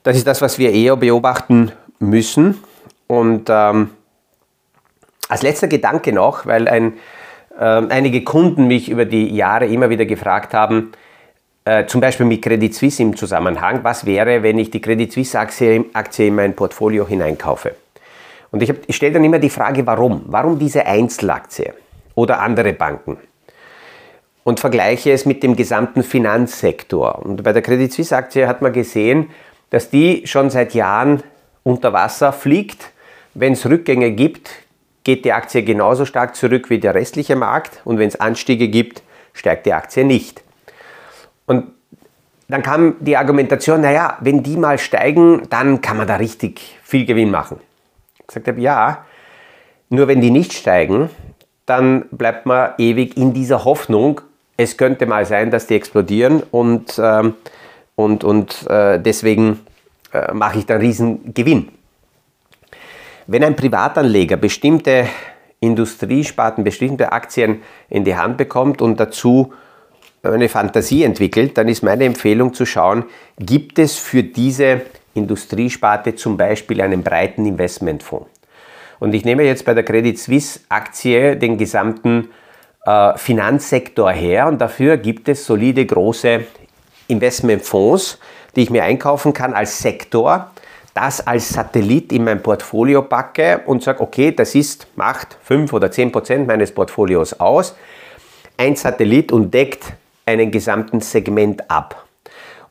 Das 0.02 0.16
ist 0.16 0.26
das, 0.26 0.40
was 0.40 0.58
wir 0.58 0.72
eher 0.72 0.96
beobachten 0.96 1.72
müssen. 1.98 2.62
Und 3.06 3.48
ähm, 3.48 3.90
als 5.28 5.42
letzter 5.42 5.68
Gedanke 5.68 6.12
noch, 6.12 6.46
weil 6.46 6.68
ein, 6.68 6.94
äh, 7.58 7.64
einige 7.64 8.22
Kunden 8.24 8.66
mich 8.66 8.88
über 8.88 9.04
die 9.04 9.34
Jahre 9.34 9.66
immer 9.66 9.90
wieder 9.90 10.04
gefragt 10.04 10.54
haben, 10.54 10.92
äh, 11.64 11.86
zum 11.86 12.00
Beispiel 12.00 12.26
mit 12.26 12.42
Credit 12.42 12.72
Suisse 12.72 13.02
im 13.02 13.16
Zusammenhang, 13.16 13.80
was 13.82 14.06
wäre, 14.06 14.42
wenn 14.42 14.58
ich 14.58 14.70
die 14.70 14.80
Credit 14.80 15.12
Suisse 15.12 15.38
Aktie, 15.38 15.86
Aktie 15.92 16.28
in 16.28 16.36
mein 16.36 16.54
Portfolio 16.54 17.06
hineinkaufe? 17.06 17.74
Und 18.52 18.62
ich, 18.62 18.72
ich 18.86 18.96
stelle 18.96 19.14
dann 19.14 19.24
immer 19.24 19.40
die 19.40 19.50
Frage, 19.50 19.84
warum? 19.86 20.22
Warum 20.26 20.58
diese 20.58 20.86
Einzelaktie 20.86 21.74
oder 22.14 22.40
andere 22.40 22.72
Banken? 22.72 23.18
Und 24.46 24.60
vergleiche 24.60 25.10
es 25.10 25.26
mit 25.26 25.42
dem 25.42 25.56
gesamten 25.56 26.04
Finanzsektor. 26.04 27.18
Und 27.18 27.42
bei 27.42 27.52
der 27.52 27.62
Credit 27.62 27.92
Suisse 27.92 28.16
Aktie 28.16 28.46
hat 28.46 28.62
man 28.62 28.72
gesehen, 28.72 29.30
dass 29.70 29.90
die 29.90 30.24
schon 30.24 30.50
seit 30.50 30.72
Jahren 30.72 31.24
unter 31.64 31.92
Wasser 31.92 32.32
fliegt. 32.32 32.92
Wenn 33.34 33.54
es 33.54 33.66
Rückgänge 33.66 34.12
gibt, 34.12 34.50
geht 35.02 35.24
die 35.24 35.32
Aktie 35.32 35.64
genauso 35.64 36.04
stark 36.04 36.36
zurück 36.36 36.70
wie 36.70 36.78
der 36.78 36.94
restliche 36.94 37.34
Markt 37.34 37.80
und 37.84 37.98
wenn 37.98 38.06
es 38.06 38.20
Anstiege 38.20 38.68
gibt, 38.68 39.02
steigt 39.32 39.66
die 39.66 39.72
Aktie 39.72 40.04
nicht. 40.04 40.44
Und 41.46 41.64
dann 42.46 42.62
kam 42.62 42.94
die 43.00 43.16
Argumentation, 43.16 43.80
naja, 43.80 44.16
wenn 44.20 44.44
die 44.44 44.56
mal 44.56 44.78
steigen, 44.78 45.42
dann 45.50 45.80
kann 45.80 45.96
man 45.96 46.06
da 46.06 46.14
richtig 46.14 46.78
viel 46.84 47.04
Gewinn 47.04 47.32
machen. 47.32 47.58
Ich 48.20 48.28
gesagt 48.28 48.58
ja, 48.60 49.06
nur 49.88 50.06
wenn 50.06 50.20
die 50.20 50.30
nicht 50.30 50.52
steigen, 50.52 51.10
dann 51.66 52.04
bleibt 52.12 52.46
man 52.46 52.74
ewig 52.78 53.16
in 53.16 53.32
dieser 53.32 53.64
Hoffnung, 53.64 54.20
es 54.56 54.76
könnte 54.76 55.06
mal 55.06 55.26
sein, 55.26 55.50
dass 55.50 55.66
die 55.66 55.74
explodieren 55.74 56.42
und 56.50 56.98
ähm, 57.02 57.34
und, 57.96 58.24
und 58.24 58.68
äh, 58.68 59.00
deswegen 59.00 59.60
äh, 60.12 60.32
mache 60.32 60.58
ich 60.60 60.66
dann 60.66 60.80
riesen 60.80 61.34
Gewinn. 61.34 61.68
Wenn 63.26 63.42
ein 63.42 63.56
Privatanleger 63.56 64.36
bestimmte 64.36 65.08
Industriesparten, 65.58 66.62
bestimmte 66.62 67.10
Aktien 67.10 67.62
in 67.88 68.04
die 68.04 68.14
Hand 68.14 68.36
bekommt 68.36 68.80
und 68.80 69.00
dazu 69.00 69.52
eine 70.22 70.48
Fantasie 70.48 71.04
entwickelt, 71.04 71.56
dann 71.56 71.68
ist 71.68 71.82
meine 71.82 72.04
Empfehlung 72.04 72.52
zu 72.52 72.66
schauen, 72.66 73.04
gibt 73.38 73.78
es 73.78 73.96
für 73.96 74.22
diese 74.22 74.82
Industriesparte 75.14 76.14
zum 76.14 76.36
Beispiel 76.36 76.80
einen 76.80 77.02
breiten 77.02 77.46
Investmentfonds. 77.46 78.28
Und 78.98 79.14
ich 79.14 79.24
nehme 79.24 79.44
jetzt 79.44 79.64
bei 79.64 79.72
der 79.72 79.84
Credit 79.84 80.18
Suisse 80.18 80.60
Aktie 80.68 81.36
den 81.36 81.58
gesamten 81.58 82.28
äh, 82.86 83.18
Finanzsektor 83.18 84.10
her 84.12 84.46
und 84.46 84.58
dafür 84.58 84.96
gibt 84.96 85.28
es 85.28 85.44
solide 85.44 85.84
große 85.84 86.44
Investmentfonds, 87.08 88.18
die 88.54 88.62
ich 88.62 88.70
mir 88.70 88.84
einkaufen 88.84 89.32
kann 89.32 89.52
als 89.52 89.80
Sektor, 89.80 90.50
das 90.94 91.26
als 91.26 91.50
Satellit 91.50 92.10
in 92.12 92.24
mein 92.24 92.42
Portfolio 92.42 93.02
packe 93.02 93.60
und 93.66 93.82
sage, 93.82 94.00
okay, 94.00 94.32
das 94.32 94.54
ist, 94.54 94.86
macht 94.96 95.36
5 95.42 95.72
oder 95.72 95.90
10 95.90 96.10
Prozent 96.10 96.46
meines 96.46 96.72
Portfolios 96.72 97.38
aus. 97.38 97.76
Ein 98.56 98.76
Satellit 98.76 99.30
und 99.30 99.52
deckt 99.52 99.92
einen 100.24 100.50
gesamten 100.50 101.00
Segment 101.00 101.70
ab. 101.70 102.05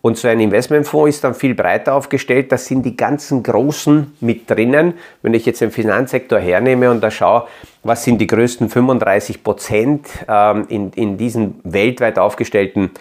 Und 0.06 0.20
so 0.20 0.28
ein 0.28 0.40
Investmentfonds 0.40 1.16
ist 1.16 1.24
dann 1.24 1.34
viel 1.34 1.56
breiter 1.56 1.96
aufgestellt. 1.96 2.52
Das 2.52 2.68
sind 2.68 2.86
die 2.86 2.96
ganzen 2.96 3.42
Großen 3.42 4.16
mit 4.20 4.48
drinnen. 4.48 4.94
Wenn 5.24 5.34
ich 5.34 5.48
jetzt 5.48 5.62
den 5.62 5.72
Finanzsektor 5.72 6.38
hernehme 6.38 6.92
und 6.92 7.02
da 7.02 7.10
schaue, 7.10 7.48
was 7.82 8.04
sind 8.04 8.20
die 8.20 8.28
größten 8.28 8.70
35 8.70 9.44
Prozent 9.44 10.08
ähm, 10.30 10.68
in, 10.70 10.92
in 10.92 11.18
diesen 11.18 11.60
weltweit 11.64 12.20
aufgestellten 12.20 12.92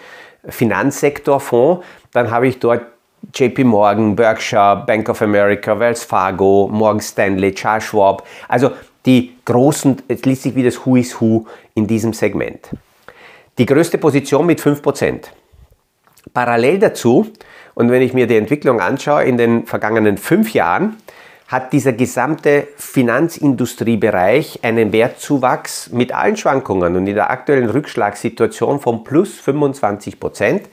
Finanzsektorfonds, 0.49 1.85
dann 2.15 2.31
habe 2.31 2.49
ich 2.49 2.59
dort 2.59 2.87
JP 3.35 3.65
Morgan, 3.65 4.17
Berkshire, 4.17 4.83
Bank 4.87 5.11
of 5.11 5.21
America, 5.21 5.79
Wells 5.79 6.05
Fargo, 6.05 6.71
Morgan 6.73 7.03
Stanley, 7.03 7.53
Charles 7.53 7.85
Schwab, 7.85 8.27
also 8.49 8.71
die 9.05 9.37
großen, 9.45 10.01
jetzt 10.09 10.25
liest 10.25 10.45
sich 10.45 10.55
wie 10.55 10.63
das 10.63 10.87
Who 10.87 10.97
is 10.97 11.21
Who 11.21 11.45
in 11.75 11.87
diesem 11.87 12.15
Segment. 12.15 12.71
Die 13.59 13.67
größte 13.67 13.99
Position 13.99 14.47
mit 14.47 14.59
5%. 14.59 15.25
Parallel 16.35 16.81
dazu, 16.81 17.31
und 17.75 17.91
wenn 17.91 18.03
ich 18.03 18.13
mir 18.13 18.27
die 18.27 18.37
Entwicklung 18.37 18.81
anschaue, 18.81 19.25
in 19.25 19.39
den 19.39 19.67
vergangenen 19.67 20.19
fünf 20.19 20.53
Jahren 20.53 20.97
hat 21.47 21.73
dieser 21.73 21.93
gesamte 21.93 22.67
Finanzindustriebereich 22.77 24.61
einen 24.63 24.93
Wertzuwachs 24.93 25.91
mit 25.93 26.13
allen 26.13 26.37
Schwankungen 26.37 26.97
und 26.97 27.07
in 27.07 27.15
der 27.15 27.31
aktuellen 27.31 27.71
Rückschlagssituation 27.71 28.81
von 28.81 29.05
plus 29.05 29.39
25 29.39 30.19
Prozent. 30.19 30.69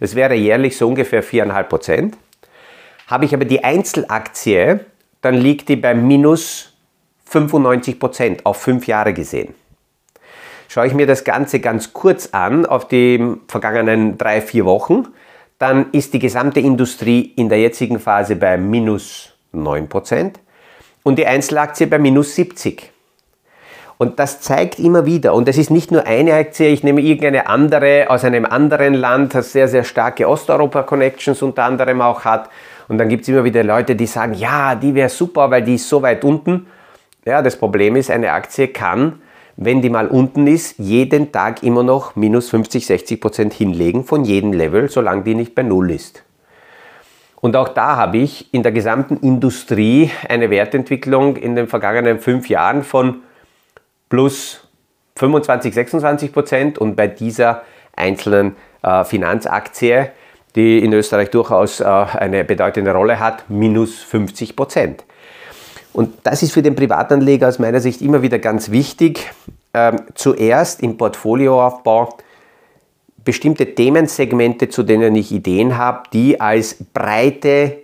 Das 0.00 0.14
wäre 0.14 0.34
jährlich 0.34 0.76
so 0.76 0.86
ungefähr 0.88 1.24
4,5 1.24 1.62
Prozent. 1.62 2.16
Habe 3.06 3.24
ich 3.24 3.32
aber 3.32 3.46
die 3.46 3.64
Einzelaktie, 3.64 4.80
dann 5.22 5.34
liegt 5.34 5.70
die 5.70 5.76
bei 5.76 5.94
minus 5.94 6.74
95 7.24 7.98
Prozent 7.98 8.44
auf 8.44 8.58
fünf 8.58 8.86
Jahre 8.86 9.14
gesehen. 9.14 9.54
Schaue 10.68 10.86
ich 10.86 10.94
mir 10.94 11.06
das 11.06 11.24
Ganze 11.24 11.60
ganz 11.60 11.92
kurz 11.92 12.30
an 12.32 12.66
auf 12.66 12.88
die 12.88 13.36
vergangenen 13.48 14.18
drei, 14.18 14.40
vier 14.40 14.64
Wochen, 14.64 15.08
dann 15.58 15.86
ist 15.92 16.12
die 16.12 16.18
gesamte 16.18 16.60
Industrie 16.60 17.32
in 17.36 17.48
der 17.48 17.58
jetzigen 17.60 17.98
Phase 17.98 18.36
bei 18.36 18.58
minus 18.58 19.34
9% 19.54 20.34
und 21.02 21.18
die 21.18 21.26
Einzelaktie 21.26 21.86
bei 21.86 21.98
minus 21.98 22.34
70. 22.34 22.92
Und 23.98 24.18
das 24.18 24.42
zeigt 24.42 24.78
immer 24.78 25.06
wieder, 25.06 25.32
und 25.32 25.48
es 25.48 25.56
ist 25.56 25.70
nicht 25.70 25.90
nur 25.90 26.06
eine 26.06 26.34
Aktie, 26.34 26.68
ich 26.68 26.84
nehme 26.84 27.00
irgendeine 27.00 27.46
andere 27.48 28.10
aus 28.10 28.24
einem 28.24 28.44
anderen 28.44 28.92
Land, 28.92 29.34
das 29.34 29.52
sehr, 29.52 29.68
sehr 29.68 29.84
starke 29.84 30.28
Osteuropa-Connections 30.28 31.40
unter 31.40 31.64
anderem 31.64 32.02
auch 32.02 32.24
hat. 32.26 32.50
Und 32.88 32.98
dann 32.98 33.08
gibt 33.08 33.22
es 33.22 33.28
immer 33.28 33.44
wieder 33.44 33.64
Leute, 33.64 33.96
die 33.96 34.06
sagen, 34.06 34.34
ja, 34.34 34.74
die 34.74 34.94
wäre 34.94 35.08
super, 35.08 35.50
weil 35.50 35.62
die 35.62 35.76
ist 35.76 35.88
so 35.88 36.02
weit 36.02 36.24
unten. 36.24 36.66
Ja, 37.24 37.40
das 37.40 37.56
Problem 37.56 37.96
ist, 37.96 38.10
eine 38.10 38.32
Aktie 38.32 38.68
kann, 38.68 39.20
wenn 39.56 39.80
die 39.80 39.90
mal 39.90 40.08
unten 40.08 40.46
ist, 40.46 40.78
jeden 40.78 41.32
Tag 41.32 41.62
immer 41.62 41.82
noch 41.82 42.14
minus 42.14 42.50
50, 42.50 42.86
60 42.86 43.20
Prozent 43.20 43.54
hinlegen 43.54 44.04
von 44.04 44.24
jedem 44.24 44.52
Level, 44.52 44.90
solange 44.90 45.22
die 45.22 45.34
nicht 45.34 45.54
bei 45.54 45.62
Null 45.62 45.90
ist. 45.90 46.22
Und 47.40 47.56
auch 47.56 47.68
da 47.68 47.96
habe 47.96 48.18
ich 48.18 48.52
in 48.52 48.62
der 48.62 48.72
gesamten 48.72 49.18
Industrie 49.18 50.10
eine 50.28 50.50
Wertentwicklung 50.50 51.36
in 51.36 51.54
den 51.54 51.68
vergangenen 51.68 52.18
fünf 52.18 52.48
Jahren 52.48 52.82
von 52.82 53.22
plus 54.08 54.68
25, 55.16 55.74
26 55.74 56.32
Prozent 56.32 56.78
und 56.78 56.96
bei 56.96 57.06
dieser 57.06 57.62
einzelnen 57.94 58.56
äh, 58.82 59.04
Finanzaktie, 59.04 60.06
die 60.54 60.78
in 60.78 60.92
Österreich 60.92 61.30
durchaus 61.30 61.80
äh, 61.80 61.84
eine 61.84 62.44
bedeutende 62.44 62.92
Rolle 62.92 63.20
hat, 63.20 63.48
minus 63.48 64.02
50 64.02 64.56
Prozent. 64.56 65.04
Und 65.96 66.12
das 66.24 66.42
ist 66.42 66.52
für 66.52 66.60
den 66.60 66.74
Privatanleger 66.74 67.48
aus 67.48 67.58
meiner 67.58 67.80
Sicht 67.80 68.02
immer 68.02 68.20
wieder 68.20 68.38
ganz 68.38 68.70
wichtig. 68.70 69.32
Ähm, 69.72 70.02
zuerst 70.14 70.82
im 70.82 70.98
Portfolioaufbau 70.98 72.18
bestimmte 73.24 73.74
Themensegmente, 73.74 74.68
zu 74.68 74.82
denen 74.82 75.16
ich 75.16 75.32
Ideen 75.32 75.78
habe, 75.78 76.02
die 76.12 76.38
als 76.38 76.76
breite 76.92 77.78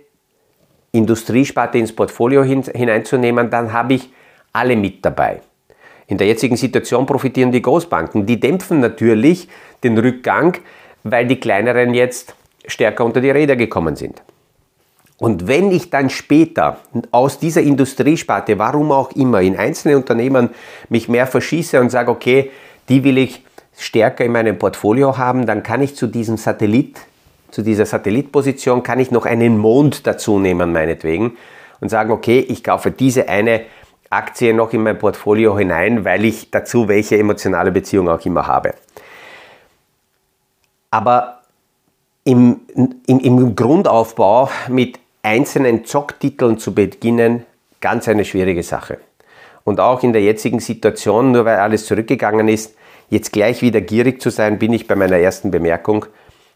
Industriesparte 0.91 1.79
ins 1.79 1.91
Portfolio 1.91 2.43
hin, 2.43 2.61
hineinzunehmen, 2.61 3.49
dann 3.49 3.73
habe 3.73 3.95
ich 3.95 4.11
alle 4.51 4.75
mit 4.75 5.03
dabei. 5.03 5.41
In 6.05 6.19
der 6.19 6.27
jetzigen 6.27 6.55
Situation 6.55 7.07
profitieren 7.07 7.51
die 7.51 7.63
Großbanken. 7.63 8.27
Die 8.27 8.39
dämpfen 8.39 8.79
natürlich 8.79 9.47
den 9.83 9.97
Rückgang, 9.97 10.55
weil 11.03 11.25
die 11.25 11.39
kleineren 11.39 11.95
jetzt 11.95 12.35
stärker 12.67 13.05
unter 13.05 13.21
die 13.21 13.31
Räder 13.31 13.55
gekommen 13.55 13.95
sind. 13.95 14.21
Und 15.23 15.47
wenn 15.47 15.71
ich 15.71 15.89
dann 15.89 16.09
später 16.09 16.79
aus 17.11 17.39
dieser 17.39 17.61
Industriesparte, 17.61 18.59
warum 18.59 18.91
auch 18.91 19.13
immer, 19.13 19.39
in 19.39 19.55
einzelne 19.55 19.95
Unternehmen 19.95 20.49
mich 20.89 21.07
mehr 21.07 21.27
verschieße 21.27 21.79
und 21.79 21.91
sage, 21.91 22.11
okay, 22.11 22.51
die 22.89 23.05
will 23.05 23.17
ich 23.17 23.41
stärker 23.77 24.25
in 24.25 24.33
meinem 24.33 24.59
Portfolio 24.59 25.17
haben, 25.17 25.45
dann 25.45 25.63
kann 25.63 25.81
ich 25.81 25.95
zu 25.95 26.07
diesem 26.07 26.35
Satellit, 26.35 26.99
zu 27.51 27.61
dieser 27.61 27.85
Satellitposition, 27.85 28.83
kann 28.83 28.99
ich 28.99 29.11
noch 29.11 29.25
einen 29.25 29.57
Mond 29.57 30.05
dazu 30.07 30.39
nehmen, 30.39 30.73
meinetwegen, 30.73 31.37
und 31.79 31.87
sagen, 31.87 32.11
okay, 32.11 32.39
ich 32.39 32.61
kaufe 32.61 32.91
diese 32.91 33.29
eine 33.29 33.61
Aktie 34.09 34.53
noch 34.53 34.73
in 34.73 34.83
mein 34.83 34.99
Portfolio 34.99 35.57
hinein, 35.57 36.03
weil 36.03 36.25
ich 36.25 36.51
dazu 36.51 36.89
welche 36.89 37.17
emotionale 37.17 37.71
Beziehung 37.71 38.09
auch 38.09 38.25
immer 38.25 38.45
habe. 38.45 38.73
Aber 40.91 41.39
im, 42.25 42.59
im, 43.07 43.19
im 43.19 43.55
Grundaufbau 43.55 44.49
mit 44.67 44.99
einzelnen 45.23 45.85
Zocktiteln 45.85 46.59
zu 46.59 46.75
beginnen, 46.75 47.45
ganz 47.81 48.07
eine 48.07 48.25
schwierige 48.25 48.61
Sache. 48.61 48.99
Und 49.63 49.79
auch 49.79 50.03
in 50.03 50.13
der 50.13 50.21
jetzigen 50.21 50.59
Situation, 50.59 51.31
nur 51.31 51.45
weil 51.45 51.57
alles 51.57 51.85
zurückgegangen 51.85 52.49
ist, 52.49 52.75
jetzt 53.09 53.31
gleich 53.31 53.61
wieder 53.61 53.81
gierig 53.81 54.21
zu 54.21 54.29
sein, 54.29 54.59
bin 54.59 54.73
ich 54.73 54.87
bei 54.87 54.95
meiner 54.95 55.17
ersten 55.17 55.49
Bemerkung. 55.51 56.05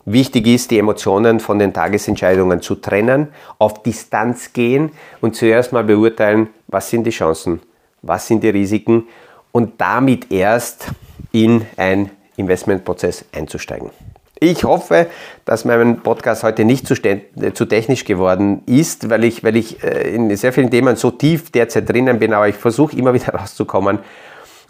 Wichtig 0.06 0.48
ist, 0.48 0.72
die 0.72 0.80
Emotionen 0.80 1.40
von 1.40 1.60
den 1.60 1.74
Tagesentscheidungen 1.74 2.62
zu 2.62 2.76
trennen, 2.76 3.30
auf 3.58 3.84
Distanz 3.84 4.54
gehen 4.54 4.92
und 5.22 5.36
zuerst 5.36 5.74
mal 5.74 5.84
beurteilen, 5.84 6.50
was 6.68 6.90
sind 6.90 7.06
die 7.06 7.12
Chancen, 7.12 7.62
was 8.02 8.28
sind 8.28 8.44
die 8.44 8.50
Risiken 8.50 9.08
und 9.52 9.80
damit 9.80 10.32
erst 10.32 10.88
in 11.32 11.66
einen 11.78 12.10
Investmentprozess 12.36 13.26
einzusteigen. 13.34 13.90
Ich 14.40 14.64
hoffe, 14.64 15.08
dass 15.46 15.66
mein 15.66 16.02
Podcast 16.02 16.44
heute 16.44 16.64
nicht 16.64 16.88
zu, 16.88 16.96
zu, 16.96 17.66
technisch 17.66 18.06
geworden 18.06 18.62
ist, 18.66 19.10
weil 19.10 19.24
ich, 19.24 19.44
weil 19.44 19.56
ich 19.56 19.84
äh, 19.84 20.14
in 20.14 20.36
sehr 20.36 20.54
vielen 20.54 20.70
Themen 20.70 20.96
so 20.96 21.12
tief 21.12 21.52
derzeit 21.52 21.90
drinnen 21.90 22.20
bin, 22.20 22.34
aber 22.34 22.48
ich 22.48 22.56
versuche 22.56 22.96
immer 22.96 23.14
wieder 23.16 23.34
rauszukommen, 23.34 24.00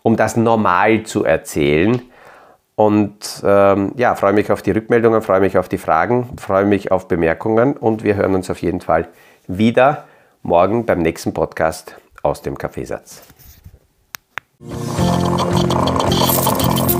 um 0.03 0.15
das 0.15 0.37
normal 0.37 1.03
zu 1.03 1.25
erzählen. 1.25 2.01
Und 2.75 3.41
ähm, 3.43 3.93
ja, 3.97 4.15
freue 4.15 4.33
mich 4.33 4.51
auf 4.51 4.61
die 4.61 4.71
Rückmeldungen, 4.71 5.21
freue 5.21 5.39
mich 5.39 5.57
auf 5.57 5.67
die 5.67 5.79
Fragen, 5.79 6.29
freue 6.37 6.65
mich 6.65 6.91
auf 6.91 7.07
Bemerkungen 7.07 7.75
und 7.75 8.03
wir 8.03 8.15
hören 8.15 8.35
uns 8.35 8.49
auf 8.51 8.61
jeden 8.61 8.81
Fall 8.81 9.07
wieder 9.47 10.05
morgen 10.43 10.85
beim 10.85 10.99
nächsten 10.99 11.33
Podcast 11.33 11.97
aus 12.21 12.43
dem 12.43 12.57
Kaffeesatz. 12.57 13.23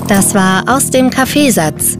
Das 0.08 0.34
war 0.34 0.64
aus 0.68 0.90
dem 0.90 1.10
Kaffeesatz 1.10 2.00